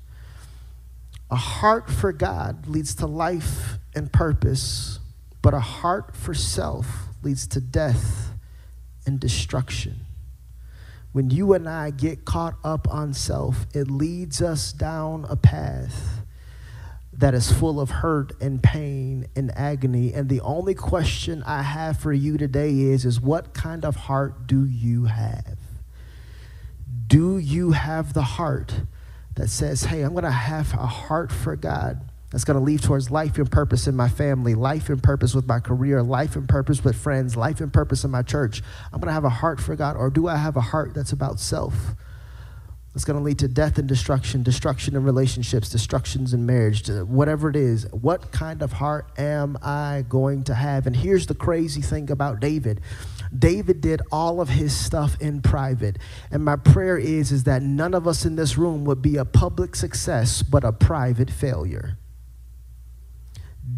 A 1.30 1.36
heart 1.36 1.88
for 1.90 2.12
God 2.12 2.68
leads 2.68 2.94
to 2.96 3.06
life 3.06 3.78
and 3.94 4.12
purpose, 4.12 5.00
but 5.42 5.54
a 5.54 5.60
heart 5.60 6.14
for 6.14 6.34
self 6.34 6.86
leads 7.22 7.46
to 7.48 7.60
death 7.60 8.29
and 9.10 9.18
destruction. 9.18 10.06
When 11.10 11.30
you 11.30 11.52
and 11.54 11.68
I 11.68 11.90
get 11.90 12.24
caught 12.24 12.54
up 12.62 12.88
on 12.88 13.12
self, 13.12 13.66
it 13.74 13.90
leads 13.90 14.40
us 14.40 14.72
down 14.72 15.26
a 15.28 15.34
path 15.34 16.22
that 17.12 17.34
is 17.34 17.50
full 17.50 17.80
of 17.80 17.90
hurt 17.90 18.32
and 18.40 18.62
pain 18.62 19.26
and 19.34 19.50
agony. 19.58 20.14
And 20.14 20.28
the 20.28 20.40
only 20.42 20.74
question 20.74 21.42
I 21.42 21.62
have 21.62 21.98
for 21.98 22.12
you 22.12 22.38
today 22.38 22.70
is, 22.70 23.04
is 23.04 23.20
what 23.20 23.52
kind 23.52 23.84
of 23.84 23.96
heart 23.96 24.46
do 24.46 24.64
you 24.64 25.06
have? 25.06 25.58
Do 27.08 27.38
you 27.38 27.72
have 27.72 28.14
the 28.14 28.22
heart 28.22 28.82
that 29.34 29.48
says, 29.48 29.84
hey, 29.84 30.02
I'm 30.02 30.12
going 30.12 30.22
to 30.22 30.30
have 30.30 30.72
a 30.74 30.86
heart 30.86 31.32
for 31.32 31.56
God? 31.56 32.08
That's 32.30 32.44
going 32.44 32.58
to 32.58 32.64
lead 32.64 32.82
towards 32.82 33.10
life 33.10 33.38
and 33.38 33.50
purpose 33.50 33.86
in 33.86 33.96
my 33.96 34.08
family, 34.08 34.54
life 34.54 34.88
and 34.88 35.02
purpose 35.02 35.34
with 35.34 35.46
my 35.46 35.58
career, 35.58 36.02
life 36.02 36.36
and 36.36 36.48
purpose 36.48 36.84
with 36.84 36.96
friends, 36.96 37.36
life 37.36 37.60
and 37.60 37.72
purpose 37.72 38.04
in 38.04 38.10
my 38.10 38.22
church. 38.22 38.62
I'm 38.92 39.00
going 39.00 39.08
to 39.08 39.14
have 39.14 39.24
a 39.24 39.30
heart 39.30 39.60
for 39.60 39.74
God, 39.74 39.96
or 39.96 40.10
do 40.10 40.28
I 40.28 40.36
have 40.36 40.56
a 40.56 40.60
heart 40.60 40.94
that's 40.94 41.12
about 41.12 41.40
self? 41.40 41.74
It's 42.94 43.04
going 43.04 43.18
to 43.18 43.22
lead 43.22 43.38
to 43.38 43.48
death 43.48 43.78
and 43.78 43.88
destruction, 43.88 44.42
destruction 44.42 44.96
in 44.96 45.04
relationships, 45.04 45.68
destructions 45.68 46.34
in 46.34 46.44
marriage, 46.44 46.88
whatever 46.88 47.48
it 47.48 47.54
is. 47.54 47.86
What 47.92 48.32
kind 48.32 48.62
of 48.62 48.72
heart 48.72 49.06
am 49.16 49.56
I 49.62 50.04
going 50.08 50.42
to 50.44 50.54
have? 50.54 50.88
And 50.88 50.96
here's 50.96 51.26
the 51.26 51.34
crazy 51.36 51.82
thing 51.82 52.10
about 52.10 52.40
David. 52.40 52.80
David 53.36 53.80
did 53.80 54.02
all 54.10 54.40
of 54.40 54.48
his 54.48 54.74
stuff 54.74 55.16
in 55.20 55.40
private. 55.40 55.98
And 56.32 56.44
my 56.44 56.56
prayer 56.56 56.98
is 56.98 57.30
is 57.30 57.44
that 57.44 57.62
none 57.62 57.94
of 57.94 58.08
us 58.08 58.24
in 58.24 58.34
this 58.34 58.58
room 58.58 58.84
would 58.86 59.00
be 59.00 59.16
a 59.16 59.24
public 59.24 59.76
success 59.76 60.42
but 60.42 60.64
a 60.64 60.72
private 60.72 61.30
failure. 61.30 61.96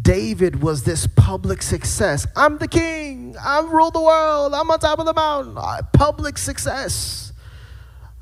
David 0.03 0.61
was 0.61 0.83
this 0.83 1.07
public 1.07 1.63
success. 1.63 2.27
I'm 2.35 2.59
the 2.59 2.67
king. 2.67 3.35
I 3.43 3.61
rule 3.61 3.89
the 3.89 4.01
world. 4.01 4.53
I'm 4.53 4.69
on 4.69 4.79
top 4.79 4.99
of 4.99 5.05
the 5.05 5.13
mountain. 5.13 5.57
Uh, 5.57 5.81
public 5.93 6.37
success 6.37 7.23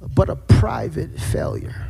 but 0.02 0.30
a 0.30 0.36
private 0.36 1.20
failure. 1.20 1.88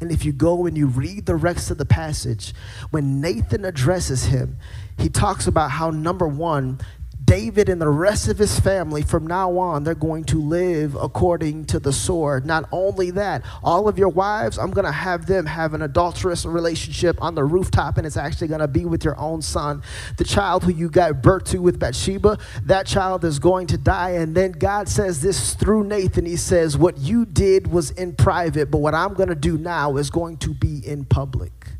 And 0.00 0.10
if 0.10 0.24
you 0.24 0.32
go 0.32 0.66
and 0.66 0.76
you 0.76 0.86
read 0.86 1.26
the 1.26 1.36
rest 1.36 1.70
of 1.70 1.78
the 1.78 1.86
passage, 1.86 2.54
when 2.90 3.20
Nathan 3.20 3.64
addresses 3.64 4.24
him, 4.24 4.58
he 4.98 5.08
talks 5.08 5.46
about 5.46 5.70
how, 5.70 5.90
number 5.90 6.28
one, 6.28 6.80
David 7.26 7.68
and 7.68 7.80
the 7.80 7.88
rest 7.88 8.28
of 8.28 8.38
his 8.38 8.58
family, 8.60 9.02
from 9.02 9.26
now 9.26 9.58
on, 9.58 9.82
they're 9.82 9.96
going 9.96 10.22
to 10.24 10.40
live 10.40 10.94
according 10.94 11.64
to 11.66 11.80
the 11.80 11.92
sword. 11.92 12.46
Not 12.46 12.68
only 12.70 13.10
that, 13.10 13.42
all 13.64 13.88
of 13.88 13.98
your 13.98 14.08
wives, 14.08 14.58
I'm 14.58 14.70
going 14.70 14.84
to 14.84 14.92
have 14.92 15.26
them 15.26 15.44
have 15.44 15.74
an 15.74 15.82
adulterous 15.82 16.46
relationship 16.46 17.20
on 17.20 17.34
the 17.34 17.42
rooftop, 17.42 17.98
and 17.98 18.06
it's 18.06 18.16
actually 18.16 18.46
going 18.46 18.60
to 18.60 18.68
be 18.68 18.84
with 18.84 19.04
your 19.04 19.18
own 19.18 19.42
son. 19.42 19.82
The 20.18 20.24
child 20.24 20.62
who 20.62 20.70
you 20.70 20.88
got 20.88 21.20
birth 21.20 21.44
to 21.46 21.58
with 21.58 21.80
Bathsheba, 21.80 22.38
that 22.62 22.86
child 22.86 23.24
is 23.24 23.40
going 23.40 23.66
to 23.68 23.78
die. 23.78 24.10
And 24.10 24.32
then 24.32 24.52
God 24.52 24.88
says 24.88 25.20
this 25.20 25.54
through 25.54 25.82
Nathan. 25.82 26.26
He 26.26 26.36
says, 26.36 26.78
What 26.78 26.96
you 26.98 27.26
did 27.26 27.66
was 27.66 27.90
in 27.90 28.14
private, 28.14 28.70
but 28.70 28.78
what 28.78 28.94
I'm 28.94 29.14
going 29.14 29.30
to 29.30 29.34
do 29.34 29.58
now 29.58 29.96
is 29.96 30.10
going 30.10 30.36
to 30.38 30.54
be 30.54 30.86
in 30.86 31.04
public. 31.04 31.72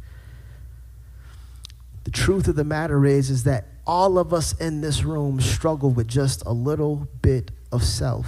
The 2.03 2.11
truth 2.11 2.49
of 2.49 2.57
the 2.57 2.65
matter 2.65 3.07
is, 3.07 3.31
is 3.31 3.45
that 3.45 3.67
all 3.87 4.19
of 4.19 4.33
us 4.33 4.53
in 4.55 4.81
this 4.81 5.05
room 5.05 5.41
struggle 5.41 5.91
with 5.91 6.09
just 6.09 6.43
a 6.45 6.53
little 6.53 7.09
bit 7.23 7.51
of 7.71 7.83
self. 7.83 8.27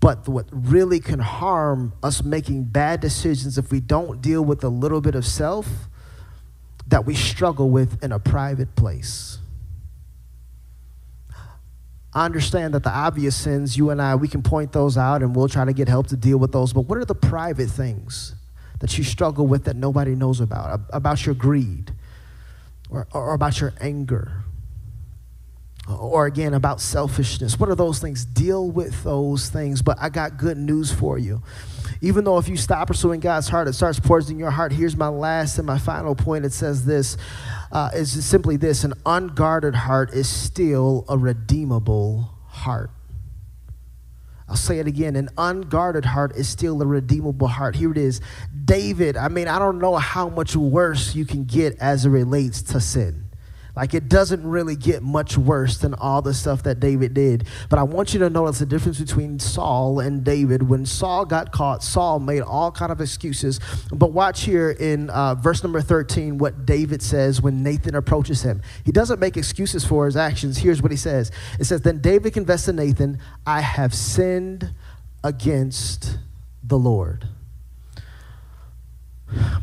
But 0.00 0.26
what 0.26 0.46
really 0.50 0.98
can 0.98 1.20
harm 1.20 1.92
us 2.02 2.24
making 2.24 2.64
bad 2.64 3.00
decisions 3.00 3.56
if 3.56 3.70
we 3.70 3.80
don't 3.80 4.20
deal 4.20 4.44
with 4.44 4.64
a 4.64 4.68
little 4.68 5.00
bit 5.00 5.14
of 5.14 5.24
self 5.24 5.68
that 6.88 7.06
we 7.06 7.14
struggle 7.14 7.70
with 7.70 8.02
in 8.02 8.12
a 8.12 8.18
private 8.18 8.74
place. 8.74 9.38
I 12.14 12.26
understand 12.26 12.74
that 12.74 12.82
the 12.82 12.90
obvious 12.90 13.34
sins, 13.34 13.76
you 13.76 13.90
and 13.90 14.02
I, 14.02 14.16
we 14.16 14.28
can 14.28 14.42
point 14.42 14.72
those 14.72 14.98
out 14.98 15.22
and 15.22 15.34
we'll 15.34 15.48
try 15.48 15.64
to 15.64 15.72
get 15.72 15.88
help 15.88 16.08
to 16.08 16.16
deal 16.16 16.36
with 16.36 16.52
those. 16.52 16.72
But 16.72 16.82
what 16.82 16.98
are 16.98 17.04
the 17.04 17.14
private 17.14 17.70
things 17.70 18.34
that 18.80 18.98
you 18.98 19.04
struggle 19.04 19.46
with 19.46 19.64
that 19.64 19.76
nobody 19.76 20.14
knows 20.14 20.40
about? 20.40 20.80
About 20.92 21.24
your 21.24 21.34
greed, 21.34 21.94
or, 22.92 23.08
or 23.12 23.34
about 23.34 23.60
your 23.60 23.72
anger 23.80 24.44
or 25.88 26.26
again 26.26 26.54
about 26.54 26.80
selfishness. 26.80 27.58
What 27.58 27.68
are 27.68 27.74
those 27.74 27.98
things? 27.98 28.24
Deal 28.24 28.70
with 28.70 29.02
those 29.02 29.48
things. 29.48 29.82
But 29.82 29.98
I 30.00 30.10
got 30.10 30.36
good 30.36 30.56
news 30.56 30.92
for 30.92 31.18
you. 31.18 31.42
Even 32.00 32.24
though 32.24 32.38
if 32.38 32.48
you 32.48 32.56
stop 32.56 32.88
pursuing 32.88 33.20
God's 33.20 33.48
heart, 33.48 33.68
it 33.68 33.72
starts 33.72 33.98
poisoning 33.98 34.38
your 34.38 34.50
heart. 34.50 34.72
Here's 34.72 34.96
my 34.96 35.08
last 35.08 35.58
and 35.58 35.66
my 35.66 35.78
final 35.78 36.14
point. 36.14 36.44
It 36.44 36.52
says 36.52 36.84
this 36.84 37.16
uh, 37.70 37.90
is 37.94 38.24
simply 38.24 38.56
this 38.56 38.84
an 38.84 38.94
unguarded 39.06 39.74
heart 39.74 40.12
is 40.12 40.28
still 40.28 41.04
a 41.08 41.16
redeemable 41.16 42.30
heart. 42.46 42.90
I'll 44.52 44.58
say 44.58 44.80
it 44.80 44.86
again 44.86 45.16
an 45.16 45.30
unguarded 45.38 46.04
heart 46.04 46.36
is 46.36 46.46
still 46.46 46.82
a 46.82 46.84
redeemable 46.84 47.48
heart. 47.48 47.74
Here 47.74 47.90
it 47.90 47.96
is. 47.96 48.20
David, 48.66 49.16
I 49.16 49.28
mean, 49.28 49.48
I 49.48 49.58
don't 49.58 49.78
know 49.78 49.96
how 49.96 50.28
much 50.28 50.54
worse 50.54 51.14
you 51.14 51.24
can 51.24 51.44
get 51.44 51.78
as 51.78 52.04
it 52.04 52.10
relates 52.10 52.60
to 52.64 52.78
sin. 52.78 53.30
Like 53.74 53.94
it 53.94 54.08
doesn't 54.08 54.46
really 54.46 54.76
get 54.76 55.02
much 55.02 55.38
worse 55.38 55.78
than 55.78 55.94
all 55.94 56.20
the 56.20 56.34
stuff 56.34 56.62
that 56.64 56.78
David 56.78 57.14
did. 57.14 57.46
But 57.70 57.78
I 57.78 57.84
want 57.84 58.12
you 58.12 58.20
to 58.20 58.28
notice 58.28 58.58
the 58.58 58.66
difference 58.66 59.00
between 59.00 59.38
Saul 59.38 60.00
and 60.00 60.22
David. 60.22 60.68
When 60.68 60.84
Saul 60.84 61.24
got 61.24 61.52
caught, 61.52 61.82
Saul 61.82 62.20
made 62.20 62.42
all 62.42 62.70
kind 62.70 62.92
of 62.92 63.00
excuses. 63.00 63.60
But 63.90 64.12
watch 64.12 64.42
here 64.42 64.70
in 64.70 65.08
uh, 65.10 65.36
verse 65.36 65.62
number 65.62 65.80
13 65.80 66.36
what 66.36 66.66
David 66.66 67.00
says 67.02 67.40
when 67.40 67.62
Nathan 67.62 67.94
approaches 67.94 68.42
him. 68.42 68.60
He 68.84 68.92
doesn't 68.92 69.20
make 69.20 69.36
excuses 69.38 69.84
for 69.84 70.04
his 70.04 70.16
actions. 70.16 70.58
Here's 70.58 70.82
what 70.82 70.90
he 70.90 70.96
says. 70.98 71.30
It 71.58 71.64
says, 71.64 71.80
Then 71.80 72.00
David 72.00 72.34
confessed 72.34 72.66
to 72.66 72.74
Nathan, 72.74 73.18
I 73.46 73.62
have 73.62 73.94
sinned 73.94 74.74
against 75.24 76.18
the 76.62 76.78
Lord 76.78 77.28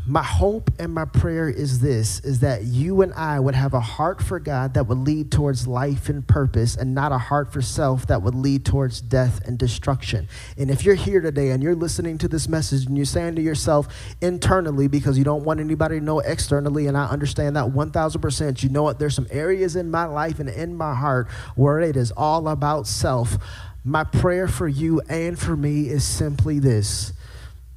my 0.07 0.23
hope 0.23 0.71
and 0.79 0.93
my 0.93 1.05
prayer 1.05 1.49
is 1.49 1.79
this 1.79 2.19
is 2.21 2.39
that 2.39 2.63
you 2.63 3.01
and 3.01 3.13
I 3.13 3.39
would 3.39 3.53
have 3.53 3.73
a 3.73 3.79
heart 3.79 4.21
for 4.21 4.39
God 4.39 4.73
that 4.73 4.87
would 4.87 4.97
lead 4.97 5.31
towards 5.31 5.67
life 5.67 6.09
and 6.09 6.27
purpose 6.27 6.75
and 6.75 6.95
not 6.95 7.11
a 7.11 7.17
heart 7.17 7.53
for 7.53 7.61
self 7.61 8.07
that 8.07 8.21
would 8.23 8.33
lead 8.33 8.65
towards 8.65 9.01
death 9.01 9.45
and 9.45 9.57
destruction. 9.57 10.27
And 10.57 10.71
if 10.71 10.83
you're 10.83 10.95
here 10.95 11.21
today 11.21 11.51
and 11.51 11.61
you're 11.61 11.75
listening 11.75 12.17
to 12.19 12.27
this 12.27 12.47
message 12.47 12.85
and 12.87 12.97
you're 12.97 13.05
saying 13.05 13.35
to 13.35 13.41
yourself 13.41 13.87
internally 14.21 14.87
because 14.87 15.17
you 15.17 15.23
don't 15.23 15.43
want 15.43 15.59
anybody 15.59 15.99
to 15.99 16.03
know 16.03 16.19
externally 16.19 16.87
and 16.87 16.97
I 16.97 17.05
understand 17.05 17.55
that 17.55 17.65
1000%, 17.65 18.63
you 18.63 18.69
know 18.69 18.83
what 18.83 18.97
there's 18.97 19.15
some 19.15 19.27
areas 19.29 19.75
in 19.75 19.91
my 19.91 20.05
life 20.05 20.39
and 20.39 20.49
in 20.49 20.75
my 20.75 20.95
heart 20.95 21.29
where 21.55 21.79
it 21.79 21.95
is 21.95 22.11
all 22.11 22.47
about 22.47 22.87
self. 22.87 23.37
My 23.83 24.03
prayer 24.03 24.47
for 24.47 24.67
you 24.67 25.01
and 25.07 25.37
for 25.37 25.55
me 25.55 25.89
is 25.89 26.03
simply 26.03 26.59
this 26.59 27.13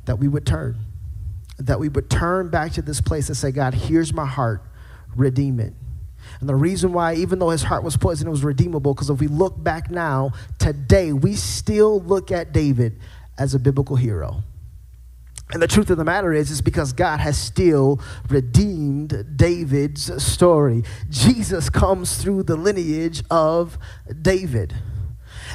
that 0.05 0.19
we 0.19 0.29
would 0.29 0.45
turn 0.45 0.77
that 1.59 1.79
we 1.79 1.89
would 1.89 2.11
turn 2.11 2.49
back 2.49 2.73
to 2.73 2.83
this 2.83 3.01
place 3.01 3.29
and 3.29 3.37
say, 3.37 3.53
God, 3.53 3.75
here's 3.75 4.13
my 4.13 4.27
heart, 4.27 4.63
redeem 5.15 5.61
it. 5.61 5.75
And 6.41 6.49
the 6.49 6.55
reason 6.55 6.93
why, 6.93 7.15
even 7.15 7.39
though 7.39 7.51
his 7.51 7.63
heart 7.63 7.83
was 7.83 7.97
poisoned, 7.97 8.29
it 8.29 8.31
was 8.31 8.45
redeemable, 8.45 8.95
because 8.95 9.11
if 9.11 9.21
we 9.21 9.27
look 9.27 9.63
back 9.63 9.91
now, 9.91 10.33
today, 10.59 11.13
we 11.13 11.35
still 11.35 12.01
look 12.01 12.31
at 12.31 12.53
David 12.53 12.99
as 13.39 13.55
a 13.55 13.59
biblical 13.59 13.97
hero. 13.97 14.43
And 15.53 15.61
the 15.61 15.67
truth 15.67 15.91
of 15.91 15.99
the 15.99 16.05
matter 16.05 16.33
is, 16.33 16.51
is 16.51 16.63
because 16.63 16.95
God 16.95 17.21
has 17.21 17.37
still 17.37 18.01
redeemed 18.31 19.37
David's 19.37 20.23
story. 20.23 20.83
Jesus 21.11 21.69
comes 21.69 22.17
through 22.17 22.45
the 22.45 22.57
lineage 22.57 23.23
of 23.31 23.77
David. 24.23 24.75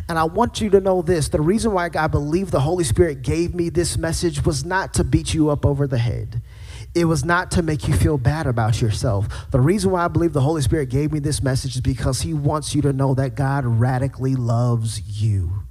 And 0.08 0.18
I 0.18 0.24
want 0.24 0.62
you 0.62 0.70
to 0.72 0.80
know 0.80 1.02
this 1.02 1.30
the 1.30 1.42
reason 1.42 1.72
why 1.72 1.90
I 1.96 2.08
believe 2.08 2.52
the 2.52 2.62
Holy 2.62 2.84
Spirit 2.84 3.22
gave 3.22 3.54
me 3.54 3.70
this 3.70 3.98
message 3.98 4.46
was 4.46 4.66
not 4.66 4.94
to 4.96 5.04
beat 5.04 5.34
you 5.34 5.50
up 5.50 5.66
over 5.66 5.88
the 5.88 5.98
head. 5.98 6.42
It 6.96 7.06
was 7.06 7.24
not 7.24 7.52
to 7.52 7.62
make 7.62 7.88
you 7.88 7.94
feel 7.94 8.18
bad 8.18 8.48
about 8.48 8.82
yourself. 8.82 9.28
The 9.52 9.60
reason 9.60 9.92
why 9.92 10.06
I 10.06 10.08
believe 10.08 10.34
the 10.34 10.42
Holy 10.42 10.62
Spirit 10.62 10.90
gave 10.90 11.12
me 11.12 11.20
this 11.20 11.44
message 11.44 11.76
is 11.76 11.82
because 11.82 12.22
He 12.22 12.34
wants 12.34 12.74
you 12.74 12.82
to 12.84 12.94
know 12.94 13.14
that 13.14 13.36
God 13.36 13.66
radically 13.66 14.36
loves 14.36 15.22
you. 15.22 15.64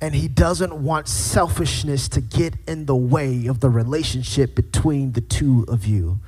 And 0.00 0.14
He 0.14 0.28
doesn't 0.28 0.74
want 0.74 1.08
selfishness 1.08 2.08
to 2.10 2.20
get 2.20 2.54
in 2.68 2.86
the 2.86 2.94
way 2.94 3.46
of 3.46 3.60
the 3.60 3.70
relationship 3.70 4.54
between 4.54 5.12
the 5.12 5.20
two 5.20 5.64
of 5.66 5.86
you. 5.86 6.20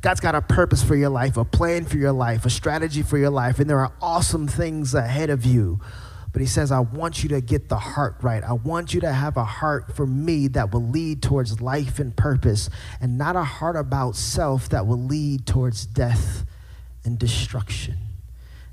God's 0.00 0.20
got 0.20 0.36
a 0.36 0.42
purpose 0.42 0.84
for 0.84 0.94
your 0.94 1.10
life, 1.10 1.36
a 1.36 1.44
plan 1.44 1.84
for 1.84 1.96
your 1.96 2.12
life, 2.12 2.46
a 2.46 2.50
strategy 2.50 3.02
for 3.02 3.18
your 3.18 3.30
life, 3.30 3.58
and 3.58 3.68
there 3.68 3.80
are 3.80 3.92
awesome 4.00 4.46
things 4.46 4.94
ahead 4.94 5.30
of 5.30 5.44
you. 5.44 5.80
But 6.32 6.42
he 6.42 6.46
says, 6.46 6.70
I 6.70 6.80
want 6.80 7.22
you 7.22 7.30
to 7.30 7.40
get 7.40 7.68
the 7.68 7.78
heart 7.78 8.16
right. 8.20 8.44
I 8.44 8.52
want 8.52 8.92
you 8.92 9.00
to 9.00 9.12
have 9.12 9.36
a 9.36 9.44
heart 9.44 9.96
for 9.96 10.06
me 10.06 10.48
that 10.48 10.72
will 10.72 10.86
lead 10.86 11.22
towards 11.22 11.60
life 11.60 11.98
and 11.98 12.14
purpose, 12.14 12.68
and 13.00 13.16
not 13.16 13.34
a 13.34 13.44
heart 13.44 13.76
about 13.76 14.14
self 14.14 14.68
that 14.68 14.86
will 14.86 15.02
lead 15.02 15.46
towards 15.46 15.86
death 15.86 16.44
and 17.04 17.18
destruction. 17.18 17.96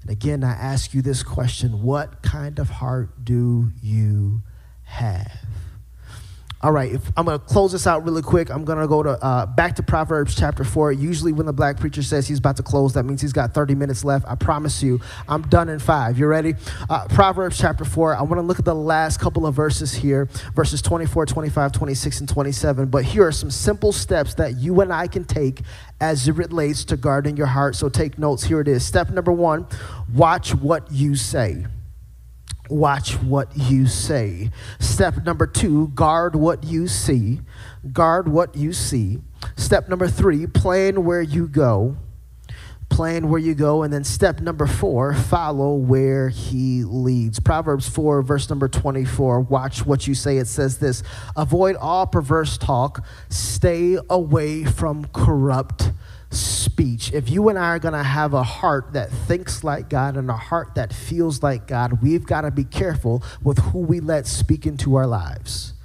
And 0.01 0.11
again, 0.11 0.43
I 0.43 0.51
ask 0.51 0.93
you 0.93 1.01
this 1.01 1.23
question 1.23 1.81
What 1.81 2.21
kind 2.21 2.59
of 2.59 2.69
heart 2.69 3.23
do 3.23 3.71
you 3.81 4.41
have? 4.83 5.45
All 6.65 6.71
right, 6.71 6.91
if, 6.91 7.11
I'm 7.15 7.25
going 7.25 7.39
to 7.39 7.45
close 7.45 7.73
this 7.73 7.85
out 7.85 8.03
really 8.05 8.23
quick. 8.23 8.49
I'm 8.49 8.65
going 8.65 8.79
to 8.79 8.87
go 8.87 9.03
to 9.03 9.23
uh, 9.23 9.45
back 9.45 9.75
to 9.75 9.83
Proverbs 9.83 10.33
chapter 10.33 10.63
4. 10.63 10.93
Usually, 10.93 11.31
when 11.31 11.45
the 11.45 11.53
black 11.53 11.79
preacher 11.79 12.01
says 12.01 12.27
he's 12.27 12.39
about 12.39 12.57
to 12.57 12.63
close, 12.63 12.93
that 12.93 13.03
means 13.03 13.21
he's 13.21 13.33
got 13.33 13.53
30 13.53 13.75
minutes 13.75 14.03
left. 14.03 14.25
I 14.27 14.33
promise 14.33 14.81
you, 14.81 14.99
I'm 15.29 15.43
done 15.43 15.69
in 15.69 15.77
five. 15.77 16.17
You 16.17 16.25
ready? 16.25 16.55
Uh, 16.89 17.05
Proverbs 17.07 17.59
chapter 17.59 17.85
4. 17.85 18.15
I 18.15 18.23
want 18.23 18.39
to 18.39 18.41
look 18.41 18.57
at 18.57 18.65
the 18.65 18.73
last 18.73 19.19
couple 19.19 19.45
of 19.45 19.53
verses 19.53 19.93
here 19.93 20.27
verses 20.55 20.81
24, 20.81 21.27
25, 21.27 21.71
26, 21.71 22.21
and 22.21 22.29
27. 22.29 22.87
But 22.87 23.05
here 23.05 23.27
are 23.27 23.31
some 23.31 23.51
simple 23.51 23.91
steps 23.91 24.33
that 24.33 24.57
you 24.57 24.81
and 24.81 24.91
I 24.91 25.05
can 25.05 25.23
take 25.23 25.61
as 26.01 26.27
it 26.27 26.31
relates 26.31 26.83
to 26.85 26.97
guarding 26.97 27.37
your 27.37 27.45
heart. 27.45 27.75
So 27.75 27.89
take 27.89 28.17
notes. 28.17 28.43
Here 28.43 28.59
it 28.59 28.67
is. 28.67 28.83
Step 28.83 29.11
number 29.11 29.31
one 29.31 29.67
watch 30.11 30.55
what 30.55 30.91
you 30.91 31.13
say. 31.13 31.67
Watch 32.69 33.13
what 33.21 33.49
you 33.55 33.87
say. 33.87 34.49
Step 34.79 35.23
number 35.23 35.45
two, 35.47 35.89
guard 35.89 36.35
what 36.35 36.63
you 36.63 36.87
see. 36.87 37.41
Guard 37.91 38.27
what 38.27 38.55
you 38.55 38.73
see. 38.73 39.19
Step 39.55 39.87
number 39.89 40.07
three, 40.07 40.47
plan 40.47 41.03
where 41.03 41.21
you 41.21 41.47
go. 41.47 41.97
plan 42.89 43.29
where 43.29 43.39
you 43.39 43.53
go. 43.55 43.83
And 43.83 43.91
then 43.91 44.03
step 44.03 44.39
number 44.39 44.67
four, 44.67 45.13
follow 45.13 45.73
where 45.75 46.29
he 46.29 46.83
leads. 46.83 47.39
Proverbs 47.39 47.89
4, 47.89 48.21
verse 48.21 48.49
number 48.49 48.67
24. 48.67 49.41
Watch 49.41 49.85
what 49.85 50.07
you 50.07 50.13
say. 50.13 50.37
It 50.37 50.47
says 50.47 50.77
this 50.77 51.03
Avoid 51.35 51.75
all 51.75 52.07
perverse 52.07 52.57
talk, 52.57 53.05
stay 53.29 53.97
away 54.09 54.63
from 54.63 55.05
corrupt 55.13 55.91
speech. 56.35 57.11
If 57.13 57.29
you 57.29 57.49
and 57.49 57.57
I 57.57 57.69
are 57.69 57.79
going 57.79 57.93
to 57.93 58.03
have 58.03 58.33
a 58.33 58.43
heart 58.43 58.93
that 58.93 59.11
thinks 59.11 59.63
like 59.63 59.89
God 59.89 60.17
and 60.17 60.29
a 60.29 60.37
heart 60.37 60.75
that 60.75 60.93
feels 60.93 61.41
like 61.41 61.67
God, 61.67 62.01
we've 62.01 62.25
got 62.25 62.41
to 62.41 62.51
be 62.51 62.63
careful 62.63 63.23
with 63.41 63.59
who 63.59 63.79
we 63.79 63.99
let 63.99 64.27
speak 64.27 64.65
into 64.65 64.95
our 64.95 65.07
lives 65.07 65.75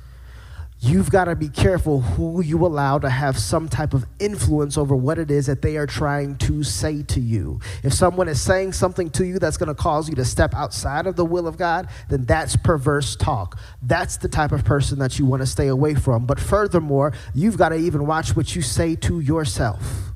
you've 0.82 1.10
got 1.10 1.26
to 1.26 1.36
be 1.36 1.48
careful 1.48 2.00
who 2.00 2.42
you 2.42 2.64
allow 2.64 2.98
to 2.98 3.10
have 3.10 3.38
some 3.38 3.68
type 3.68 3.92
of 3.92 4.06
influence 4.18 4.78
over 4.78 4.96
what 4.96 5.18
it 5.18 5.30
is 5.30 5.46
that 5.46 5.60
they 5.60 5.76
are 5.76 5.86
trying 5.86 6.36
to 6.36 6.62
say 6.62 7.02
to 7.02 7.20
you. 7.20 7.60
If 7.82 7.92
someone 7.92 8.28
is 8.28 8.40
saying 8.40 8.72
something 8.72 9.10
to 9.10 9.26
you 9.26 9.38
that's 9.38 9.58
going 9.58 9.68
to 9.68 9.74
cause 9.74 10.08
you 10.08 10.14
to 10.14 10.24
step 10.24 10.54
outside 10.54 11.06
of 11.06 11.16
the 11.16 11.24
will 11.24 11.46
of 11.46 11.58
God, 11.58 11.88
then 12.08 12.24
that's 12.24 12.56
perverse 12.56 13.14
talk. 13.14 13.58
That's 13.82 14.16
the 14.16 14.28
type 14.28 14.52
of 14.52 14.64
person 14.64 14.98
that 15.00 15.18
you 15.18 15.26
want 15.26 15.42
to 15.42 15.46
stay 15.46 15.68
away 15.68 15.94
from. 15.94 16.24
But 16.24 16.40
furthermore, 16.40 17.12
you've 17.34 17.58
got 17.58 17.70
to 17.70 17.76
even 17.76 18.06
watch 18.06 18.34
what 18.34 18.56
you 18.56 18.62
say 18.62 18.96
to 18.96 19.20
yourself. 19.20 20.10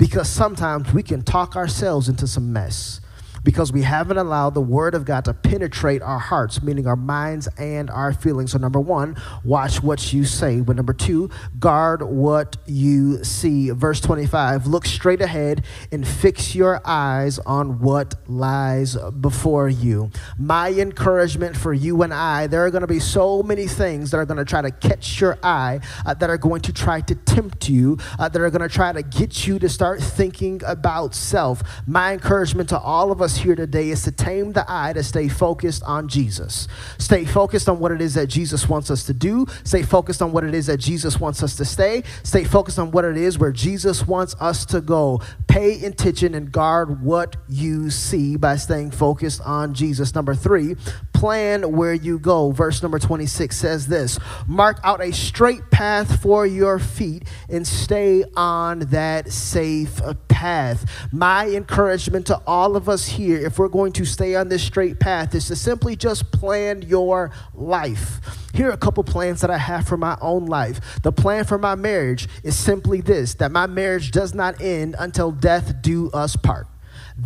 Because 0.00 0.30
sometimes 0.30 0.94
we 0.94 1.02
can 1.02 1.20
talk 1.20 1.56
ourselves 1.56 2.08
into 2.08 2.26
some 2.26 2.54
mess 2.54 2.99
because 3.42 3.72
we 3.72 3.82
haven't 3.82 4.18
allowed 4.18 4.54
the 4.54 4.60
Word 4.60 4.94
of 4.94 5.04
God 5.04 5.24
to 5.24 5.34
penetrate 5.34 6.02
our 6.02 6.18
hearts, 6.18 6.62
meaning 6.62 6.86
our 6.86 6.96
minds 6.96 7.48
and 7.58 7.90
our 7.90 8.12
feelings. 8.12 8.52
So, 8.52 8.58
number 8.58 8.80
one, 8.80 9.16
watch 9.44 9.82
what 9.82 10.12
you 10.12 10.24
say. 10.24 10.60
But 10.60 10.76
number 10.76 10.92
two, 10.92 11.30
guard 11.58 12.02
what 12.02 12.56
you 12.66 13.22
see. 13.24 13.70
Verse 13.70 14.00
25 14.00 14.66
look 14.66 14.86
straight 14.86 15.20
ahead 15.20 15.64
and 15.92 16.06
fix 16.06 16.54
your 16.54 16.80
eyes 16.84 17.38
on 17.40 17.80
what 17.80 18.14
lies 18.28 18.96
before 19.20 19.68
you. 19.68 20.10
My 20.38 20.70
encouragement 20.70 21.56
for 21.56 21.72
you 21.72 22.02
and 22.02 22.12
I, 22.12 22.46
there 22.46 22.64
are 22.64 22.70
going 22.70 22.82
to 22.82 22.86
be 22.86 23.00
so 23.00 23.42
many 23.42 23.66
things 23.66 24.10
that 24.10 24.18
are 24.18 24.26
going 24.26 24.38
to 24.38 24.44
try 24.44 24.62
to 24.62 24.70
catch 24.70 25.20
your 25.20 25.38
eye, 25.42 25.80
uh, 26.04 26.14
that 26.14 26.30
are 26.30 26.38
going 26.38 26.60
to 26.62 26.72
try 26.72 27.00
to 27.00 27.14
tempt 27.14 27.68
you, 27.68 27.98
uh, 28.18 28.28
that 28.28 28.40
are 28.40 28.50
going 28.50 28.68
to 28.68 28.74
try 28.74 28.92
to 28.92 29.02
get 29.02 29.46
you 29.46 29.58
to 29.58 29.68
start 29.68 30.00
thinking 30.00 30.60
about 30.66 31.14
self. 31.14 31.62
My 31.86 32.12
encouragement 32.12 32.68
to 32.70 32.78
all 32.78 33.10
of 33.10 33.22
us 33.22 33.29
us 33.30 33.36
here 33.36 33.54
today 33.54 33.90
is 33.90 34.02
to 34.02 34.10
tame 34.10 34.52
the 34.52 34.64
eye 34.66 34.92
to 34.92 35.04
stay 35.04 35.28
focused 35.28 35.84
on 35.84 36.08
Jesus. 36.08 36.66
Stay 36.98 37.24
focused 37.24 37.68
on 37.68 37.78
what 37.78 37.92
it 37.92 38.00
is 38.00 38.14
that 38.14 38.26
Jesus 38.26 38.68
wants 38.68 38.90
us 38.90 39.04
to 39.04 39.14
do. 39.14 39.46
Stay 39.62 39.82
focused 39.82 40.20
on 40.20 40.32
what 40.32 40.42
it 40.42 40.52
is 40.52 40.66
that 40.66 40.78
Jesus 40.78 41.20
wants 41.20 41.40
us 41.42 41.54
to 41.56 41.64
stay. 41.64 42.02
Stay 42.24 42.42
focused 42.42 42.78
on 42.80 42.90
what 42.90 43.04
it 43.04 43.16
is 43.16 43.38
where 43.38 43.52
Jesus 43.52 44.04
wants 44.06 44.34
us 44.40 44.64
to 44.66 44.80
go. 44.80 45.22
Pay 45.46 45.84
attention 45.84 46.34
and 46.34 46.50
guard 46.50 47.02
what 47.02 47.36
you 47.48 47.88
see 47.90 48.36
by 48.36 48.56
staying 48.56 48.90
focused 48.90 49.40
on 49.42 49.74
Jesus. 49.74 50.12
Number 50.12 50.34
three, 50.34 50.74
plan 51.20 51.72
where 51.72 51.92
you 51.92 52.18
go. 52.18 52.50
Verse 52.50 52.82
number 52.82 52.98
26 52.98 53.54
says 53.54 53.86
this 53.88 54.18
Mark 54.46 54.80
out 54.82 55.02
a 55.02 55.12
straight 55.12 55.70
path 55.70 56.22
for 56.22 56.46
your 56.46 56.78
feet 56.78 57.28
and 57.50 57.66
stay 57.66 58.24
on 58.36 58.78
that 58.78 59.30
safe 59.30 60.00
path. 60.28 60.90
My 61.12 61.46
encouragement 61.48 62.26
to 62.28 62.40
all 62.46 62.74
of 62.74 62.88
us 62.88 63.06
here, 63.06 63.36
if 63.38 63.58
we're 63.58 63.68
going 63.68 63.92
to 63.92 64.06
stay 64.06 64.34
on 64.34 64.48
this 64.48 64.62
straight 64.62 64.98
path, 64.98 65.34
is 65.34 65.48
to 65.48 65.56
simply 65.56 65.94
just 65.94 66.32
plan 66.32 66.80
your 66.80 67.32
life. 67.52 68.20
Here 68.54 68.70
are 68.70 68.72
a 68.72 68.78
couple 68.78 69.04
plans 69.04 69.42
that 69.42 69.50
I 69.50 69.58
have 69.58 69.86
for 69.86 69.98
my 69.98 70.16
own 70.22 70.46
life. 70.46 71.02
The 71.02 71.12
plan 71.12 71.44
for 71.44 71.58
my 71.58 71.74
marriage 71.74 72.28
is 72.42 72.56
simply 72.56 73.02
this 73.02 73.34
that 73.34 73.52
my 73.52 73.66
marriage 73.66 74.10
does 74.10 74.32
not 74.32 74.62
end 74.62 74.96
until 74.98 75.32
death 75.32 75.82
do 75.82 76.10
us 76.12 76.34
part. 76.34 76.69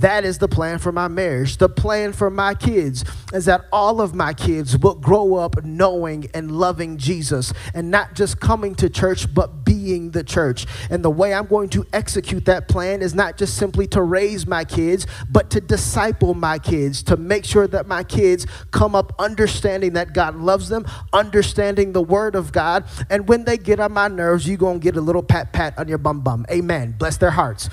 That 0.00 0.24
is 0.24 0.38
the 0.38 0.48
plan 0.48 0.78
for 0.78 0.90
my 0.90 1.08
marriage. 1.08 1.58
The 1.58 1.68
plan 1.68 2.12
for 2.12 2.28
my 2.28 2.54
kids 2.54 3.04
is 3.32 3.44
that 3.44 3.66
all 3.72 4.00
of 4.00 4.14
my 4.14 4.34
kids 4.34 4.76
will 4.76 4.96
grow 4.96 5.36
up 5.36 5.62
knowing 5.64 6.28
and 6.34 6.50
loving 6.50 6.96
Jesus 6.98 7.52
and 7.74 7.90
not 7.90 8.14
just 8.14 8.40
coming 8.40 8.74
to 8.76 8.90
church, 8.90 9.32
but 9.32 9.64
being 9.64 10.10
the 10.10 10.24
church. 10.24 10.66
And 10.90 11.04
the 11.04 11.10
way 11.10 11.32
I'm 11.32 11.46
going 11.46 11.68
to 11.70 11.86
execute 11.92 12.44
that 12.46 12.66
plan 12.66 13.02
is 13.02 13.14
not 13.14 13.36
just 13.36 13.56
simply 13.56 13.86
to 13.88 14.02
raise 14.02 14.46
my 14.46 14.64
kids, 14.64 15.06
but 15.30 15.50
to 15.50 15.60
disciple 15.60 16.34
my 16.34 16.58
kids, 16.58 17.02
to 17.04 17.16
make 17.16 17.44
sure 17.44 17.68
that 17.68 17.86
my 17.86 18.02
kids 18.02 18.46
come 18.72 18.96
up 18.96 19.14
understanding 19.18 19.92
that 19.92 20.12
God 20.12 20.34
loves 20.34 20.68
them, 20.68 20.86
understanding 21.12 21.92
the 21.92 22.02
word 22.02 22.34
of 22.34 22.50
God. 22.50 22.84
And 23.10 23.28
when 23.28 23.44
they 23.44 23.56
get 23.56 23.78
on 23.78 23.92
my 23.92 24.08
nerves, 24.08 24.48
you're 24.48 24.56
going 24.56 24.80
to 24.80 24.84
get 24.84 24.96
a 24.96 25.00
little 25.00 25.22
pat 25.22 25.52
pat 25.52 25.78
on 25.78 25.86
your 25.86 25.98
bum 25.98 26.20
bum. 26.20 26.46
Amen. 26.50 26.96
Bless 26.98 27.16
their 27.16 27.30
hearts. 27.30 27.68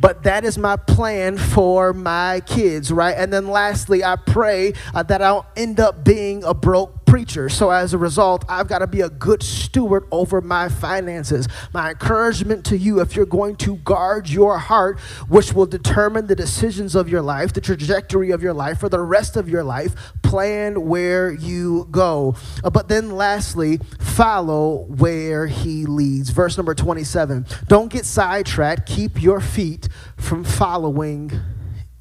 But 0.00 0.22
that 0.22 0.44
is 0.44 0.56
my 0.56 0.76
plan 0.76 1.36
for 1.36 1.92
my 1.92 2.40
kids, 2.46 2.90
right? 2.90 3.14
And 3.16 3.32
then 3.32 3.48
lastly, 3.48 4.02
I 4.02 4.16
pray 4.16 4.72
uh, 4.94 5.02
that 5.04 5.20
I'll 5.20 5.46
end 5.56 5.78
up 5.78 6.04
being 6.04 6.42
a 6.44 6.54
broke 6.54 6.99
preacher. 7.10 7.48
So 7.48 7.70
as 7.70 7.92
a 7.92 7.98
result, 7.98 8.44
I've 8.48 8.68
got 8.68 8.78
to 8.78 8.86
be 8.86 9.00
a 9.00 9.10
good 9.10 9.42
steward 9.42 10.06
over 10.12 10.40
my 10.40 10.68
finances. 10.68 11.48
My 11.74 11.90
encouragement 11.90 12.64
to 12.66 12.78
you, 12.78 13.00
if 13.00 13.16
you're 13.16 13.26
going 13.26 13.56
to 13.56 13.78
guard 13.78 14.30
your 14.30 14.58
heart, 14.58 15.00
which 15.28 15.52
will 15.52 15.66
determine 15.66 16.28
the 16.28 16.36
decisions 16.36 16.94
of 16.94 17.08
your 17.08 17.20
life, 17.20 17.52
the 17.52 17.60
trajectory 17.60 18.30
of 18.30 18.44
your 18.44 18.52
life 18.52 18.78
for 18.78 18.88
the 18.88 19.00
rest 19.00 19.36
of 19.36 19.48
your 19.48 19.64
life, 19.64 19.96
plan 20.22 20.86
where 20.86 21.32
you 21.32 21.88
go. 21.90 22.36
Uh, 22.62 22.70
but 22.70 22.86
then 22.86 23.10
lastly, 23.10 23.80
follow 23.98 24.84
where 24.84 25.48
he 25.48 25.86
leads. 25.86 26.30
Verse 26.30 26.56
number 26.56 26.76
27. 26.76 27.44
Don't 27.66 27.90
get 27.90 28.04
sidetracked. 28.04 28.86
Keep 28.86 29.20
your 29.20 29.40
feet 29.40 29.88
from 30.16 30.44
following 30.44 31.32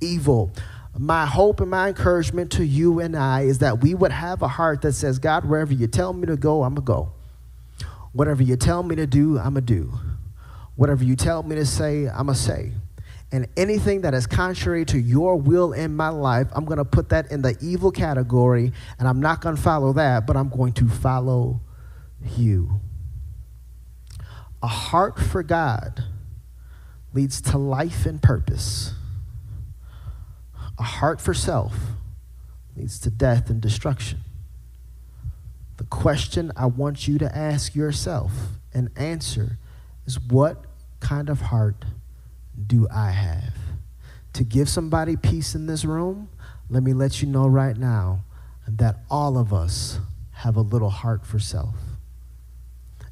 evil. 0.02 0.52
My 1.02 1.26
hope 1.26 1.62
and 1.62 1.72
my 1.72 1.88
encouragement 1.88 2.52
to 2.52 2.66
you 2.66 3.00
and 3.00 3.16
I 3.16 3.44
is 3.44 3.60
that 3.60 3.82
we 3.82 3.96
would 3.96 4.12
have 4.12 4.42
a 4.42 4.50
heart 4.50 4.82
that 4.82 4.92
says, 4.92 5.18
God, 5.18 5.46
wherever 5.46 5.74
you 5.74 5.88
tell 5.88 6.12
me 6.12 6.28
to 6.28 6.36
go, 6.36 6.64
I'm 6.64 6.76
going 6.76 6.86
to 6.86 6.92
go. 6.92 7.14
Whatever 8.12 8.44
you 8.44 8.58
tell 8.58 8.84
me 8.84 8.98
to 8.98 9.08
do, 9.08 9.40
I'm 9.40 9.54
going 9.54 9.66
to 9.66 9.74
do. 9.74 9.94
Whatever 10.76 11.06
you 11.06 11.16
tell 11.16 11.42
me 11.42 11.56
to 11.56 11.66
say, 11.66 12.10
I'm 12.10 12.26
going 12.26 12.36
to 12.36 12.42
say. 12.42 12.74
And 13.32 13.48
anything 13.56 14.02
that 14.02 14.14
is 14.14 14.28
contrary 14.28 14.84
to 14.86 15.00
your 15.00 15.38
will 15.38 15.72
in 15.72 15.96
my 15.96 16.10
life, 16.10 16.48
I'm 16.52 16.66
going 16.66 16.80
to 16.80 16.86
put 16.86 17.08
that 17.10 17.32
in 17.32 17.44
the 17.44 17.58
evil 17.62 17.92
category, 17.92 18.74
and 18.98 19.08
I'm 19.08 19.22
not 19.22 19.40
going 19.40 19.56
to 19.56 19.62
follow 19.62 19.94
that, 19.94 20.28
but 20.28 20.36
I'm 20.36 20.50
going 20.50 20.74
to 20.74 20.90
follow 20.90 21.62
you. 22.36 22.82
A 24.62 24.68
heart 24.68 25.18
for 25.18 25.44
God 25.44 26.04
leads 27.14 27.40
to 27.40 27.58
life 27.58 28.06
and 28.06 28.22
purpose. 28.22 28.96
A 30.80 30.84
heart 30.84 31.20
for 31.20 31.34
self 31.34 31.76
leads 32.76 33.00
to 33.00 33.10
death 33.10 33.50
and 33.50 33.62
destruction. 33.62 34.20
The 35.78 35.84
question 35.84 36.52
I 36.56 36.66
want 36.68 37.08
you 37.08 37.18
to 37.20 37.38
ask 37.38 37.76
yourself 37.76 38.32
and 38.74 38.90
answer 38.96 39.58
is 40.06 40.20
what 40.20 40.64
kind 41.02 41.30
of 41.30 41.42
heart 41.42 41.84
do 42.68 42.88
I 42.94 43.12
have? 43.12 43.54
To 44.34 44.44
give 44.44 44.70
somebody 44.70 45.18
peace 45.18 45.54
in 45.54 45.68
this 45.68 45.84
room, 45.84 46.30
let 46.70 46.84
me 46.84 46.94
let 46.94 47.22
you 47.22 47.28
know 47.28 47.48
right 47.48 47.76
now 47.76 48.24
that 48.68 49.00
all 49.10 49.38
of 49.38 49.54
us 49.54 50.00
have 50.32 50.56
a 50.56 50.62
little 50.62 50.90
heart 50.90 51.26
for 51.26 51.40
self. 51.40 51.76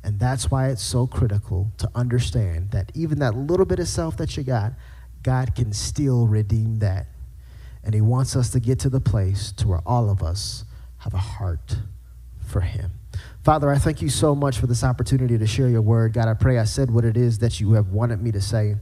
And 0.03 0.19
that's 0.19 0.49
why 0.49 0.69
it's 0.69 0.83
so 0.83 1.05
critical 1.05 1.71
to 1.79 1.89
understand 1.93 2.71
that 2.71 2.91
even 2.93 3.19
that 3.19 3.35
little 3.35 3.65
bit 3.65 3.79
of 3.79 3.89
self 3.89 4.15
that 4.17 4.37
you 4.37 4.43
got, 4.43 4.73
God 5.21 5.53
can 5.53 5.73
still 5.73 6.27
redeem 6.27 6.79
that. 6.79 7.07
And 7.87 7.95
He 7.95 8.01
wants 8.01 8.35
us 8.35 8.49
to 8.49 8.59
get 8.59 8.79
to 8.79 8.89
the 8.89 8.99
place 8.99 9.53
to 9.53 9.67
where 9.67 9.81
all 9.85 10.09
of 10.09 10.21
us 10.21 10.65
have 10.99 11.13
a 11.13 11.17
heart 11.17 11.77
for 12.45 12.59
Him. 12.59 12.91
Father, 13.45 13.71
I 13.71 13.77
thank 13.77 14.01
you 14.01 14.09
so 14.09 14.35
much 14.35 14.57
for 14.59 14.67
this 14.67 14.83
opportunity 14.83 15.37
to 15.37 15.47
share 15.47 15.69
your 15.69 15.81
word. 15.81 16.11
God, 16.11 16.27
I 16.27 16.33
pray 16.33 16.59
I 16.59 16.65
said 16.65 16.91
what 16.91 17.05
it 17.05 17.15
is 17.15 17.39
that 17.39 17.61
you 17.61 17.71
have 17.73 17.87
wanted 17.87 18.21
me 18.21 18.33
to 18.33 18.41
say. 18.41 18.75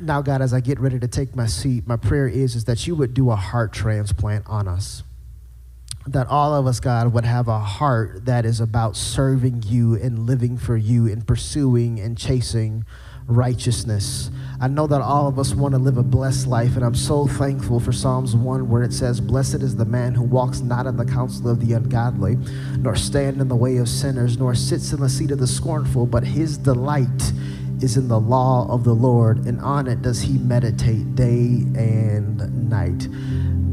Now, 0.00 0.22
God, 0.22 0.42
as 0.42 0.54
I 0.54 0.60
get 0.60 0.78
ready 0.78 1.00
to 1.00 1.08
take 1.08 1.34
my 1.34 1.46
seat, 1.46 1.88
my 1.88 1.96
prayer 1.96 2.28
is, 2.28 2.54
is 2.54 2.66
that 2.66 2.86
you 2.86 2.94
would 2.94 3.14
do 3.14 3.32
a 3.32 3.36
heart 3.36 3.72
transplant 3.72 4.46
on 4.46 4.68
us 4.68 5.02
that 6.06 6.28
all 6.28 6.54
of 6.54 6.66
us, 6.66 6.78
God, 6.80 7.12
would 7.12 7.24
have 7.24 7.48
a 7.48 7.58
heart 7.58 8.26
that 8.26 8.44
is 8.44 8.60
about 8.60 8.96
serving 8.96 9.64
you 9.66 9.94
and 9.94 10.20
living 10.20 10.56
for 10.56 10.76
you 10.76 11.06
and 11.06 11.26
pursuing 11.26 11.98
and 11.98 12.16
chasing 12.16 12.84
righteousness. 13.26 14.30
I 14.60 14.68
know 14.68 14.86
that 14.86 15.02
all 15.02 15.26
of 15.26 15.38
us 15.38 15.54
want 15.54 15.74
to 15.74 15.78
live 15.78 15.98
a 15.98 16.02
blessed 16.02 16.46
life, 16.46 16.76
and 16.76 16.84
I'm 16.84 16.94
so 16.94 17.26
thankful 17.26 17.78
for 17.78 17.92
Psalms 17.92 18.34
1 18.34 18.68
where 18.70 18.82
it 18.82 18.92
says, 18.92 19.20
Blessed 19.20 19.56
is 19.56 19.76
the 19.76 19.84
man 19.84 20.14
who 20.14 20.22
walks 20.22 20.60
not 20.60 20.86
in 20.86 20.96
the 20.96 21.04
counsel 21.04 21.50
of 21.50 21.66
the 21.66 21.74
ungodly, 21.74 22.36
nor 22.78 22.96
stand 22.96 23.40
in 23.40 23.48
the 23.48 23.56
way 23.56 23.76
of 23.76 23.88
sinners, 23.88 24.38
nor 24.38 24.54
sits 24.54 24.92
in 24.92 25.00
the 25.00 25.08
seat 25.08 25.30
of 25.30 25.38
the 25.38 25.46
scornful, 25.46 26.06
but 26.06 26.24
his 26.24 26.56
delight 26.56 27.32
is 27.82 27.98
in 27.98 28.08
the 28.08 28.18
law 28.18 28.66
of 28.70 28.84
the 28.84 28.94
Lord, 28.94 29.44
and 29.46 29.60
on 29.60 29.86
it 29.86 30.00
does 30.00 30.22
he 30.22 30.38
meditate 30.38 31.14
day 31.14 31.64
and 31.76 32.70
night. 32.70 33.08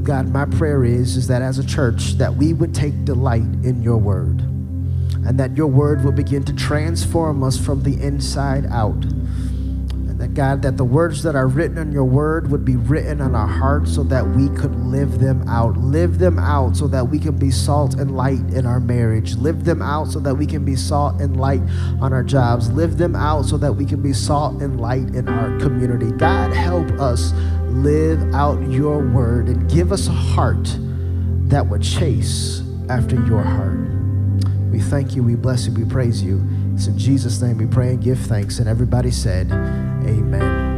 God, 0.03 0.27
my 0.27 0.43
prayer 0.45 0.83
is, 0.83 1.15
is 1.15 1.27
that 1.27 1.41
as 1.41 1.59
a 1.59 1.65
church, 1.65 2.13
that 2.13 2.35
we 2.35 2.51
would 2.51 2.75
take 2.75 3.05
delight 3.05 3.41
in 3.63 3.81
your 3.81 3.97
word 3.97 4.41
and 5.25 5.39
that 5.39 5.55
your 5.55 5.67
word 5.67 6.03
will 6.03 6.11
begin 6.11 6.43
to 6.43 6.53
transform 6.53 7.43
us 7.43 7.57
from 7.57 7.81
the 7.83 8.01
inside 8.03 8.65
out 8.65 9.05
That 10.23 10.35
God, 10.35 10.61
that 10.61 10.77
the 10.77 10.85
words 10.85 11.21
that 11.23 11.35
are 11.35 11.49
written 11.49 11.77
in 11.77 11.91
your 11.91 12.05
word 12.05 12.49
would 12.49 12.63
be 12.63 12.77
written 12.77 13.19
on 13.19 13.35
our 13.35 13.45
hearts 13.45 13.93
so 13.93 14.03
that 14.03 14.25
we 14.25 14.47
could 14.55 14.73
live 14.73 15.19
them 15.19 15.45
out. 15.49 15.75
Live 15.75 16.17
them 16.17 16.39
out 16.39 16.77
so 16.77 16.87
that 16.87 17.09
we 17.09 17.19
can 17.19 17.37
be 17.37 17.51
salt 17.51 17.95
and 17.95 18.15
light 18.15 18.39
in 18.53 18.65
our 18.65 18.79
marriage. 18.79 19.35
Live 19.35 19.65
them 19.65 19.81
out 19.81 20.07
so 20.07 20.21
that 20.21 20.33
we 20.33 20.45
can 20.45 20.63
be 20.63 20.77
salt 20.77 21.19
and 21.19 21.35
light 21.35 21.59
on 21.99 22.13
our 22.13 22.23
jobs. 22.23 22.71
Live 22.71 22.97
them 22.97 23.17
out 23.17 23.43
so 23.43 23.57
that 23.57 23.73
we 23.73 23.83
can 23.83 24.01
be 24.01 24.13
salt 24.13 24.61
and 24.61 24.79
light 24.79 25.13
in 25.13 25.27
our 25.27 25.59
community. 25.59 26.09
God, 26.13 26.53
help 26.53 26.89
us 26.91 27.33
live 27.67 28.33
out 28.33 28.61
your 28.71 29.05
word 29.05 29.47
and 29.47 29.69
give 29.69 29.91
us 29.91 30.07
a 30.07 30.11
heart 30.11 30.77
that 31.49 31.67
would 31.67 31.83
chase 31.83 32.63
after 32.87 33.15
your 33.25 33.43
heart. 33.43 33.77
We 34.71 34.79
thank 34.79 35.17
you, 35.17 35.21
we 35.21 35.35
bless 35.35 35.67
you, 35.67 35.73
we 35.73 35.83
praise 35.83 36.23
you. 36.23 36.37
It's 36.73 36.87
in 36.87 36.97
Jesus' 36.97 37.41
name 37.41 37.57
we 37.57 37.65
pray 37.65 37.89
and 37.89 38.01
give 38.01 38.19
thanks. 38.19 38.59
And 38.59 38.67
everybody 38.67 39.11
said, 39.11 39.51
Amen. 39.51 40.72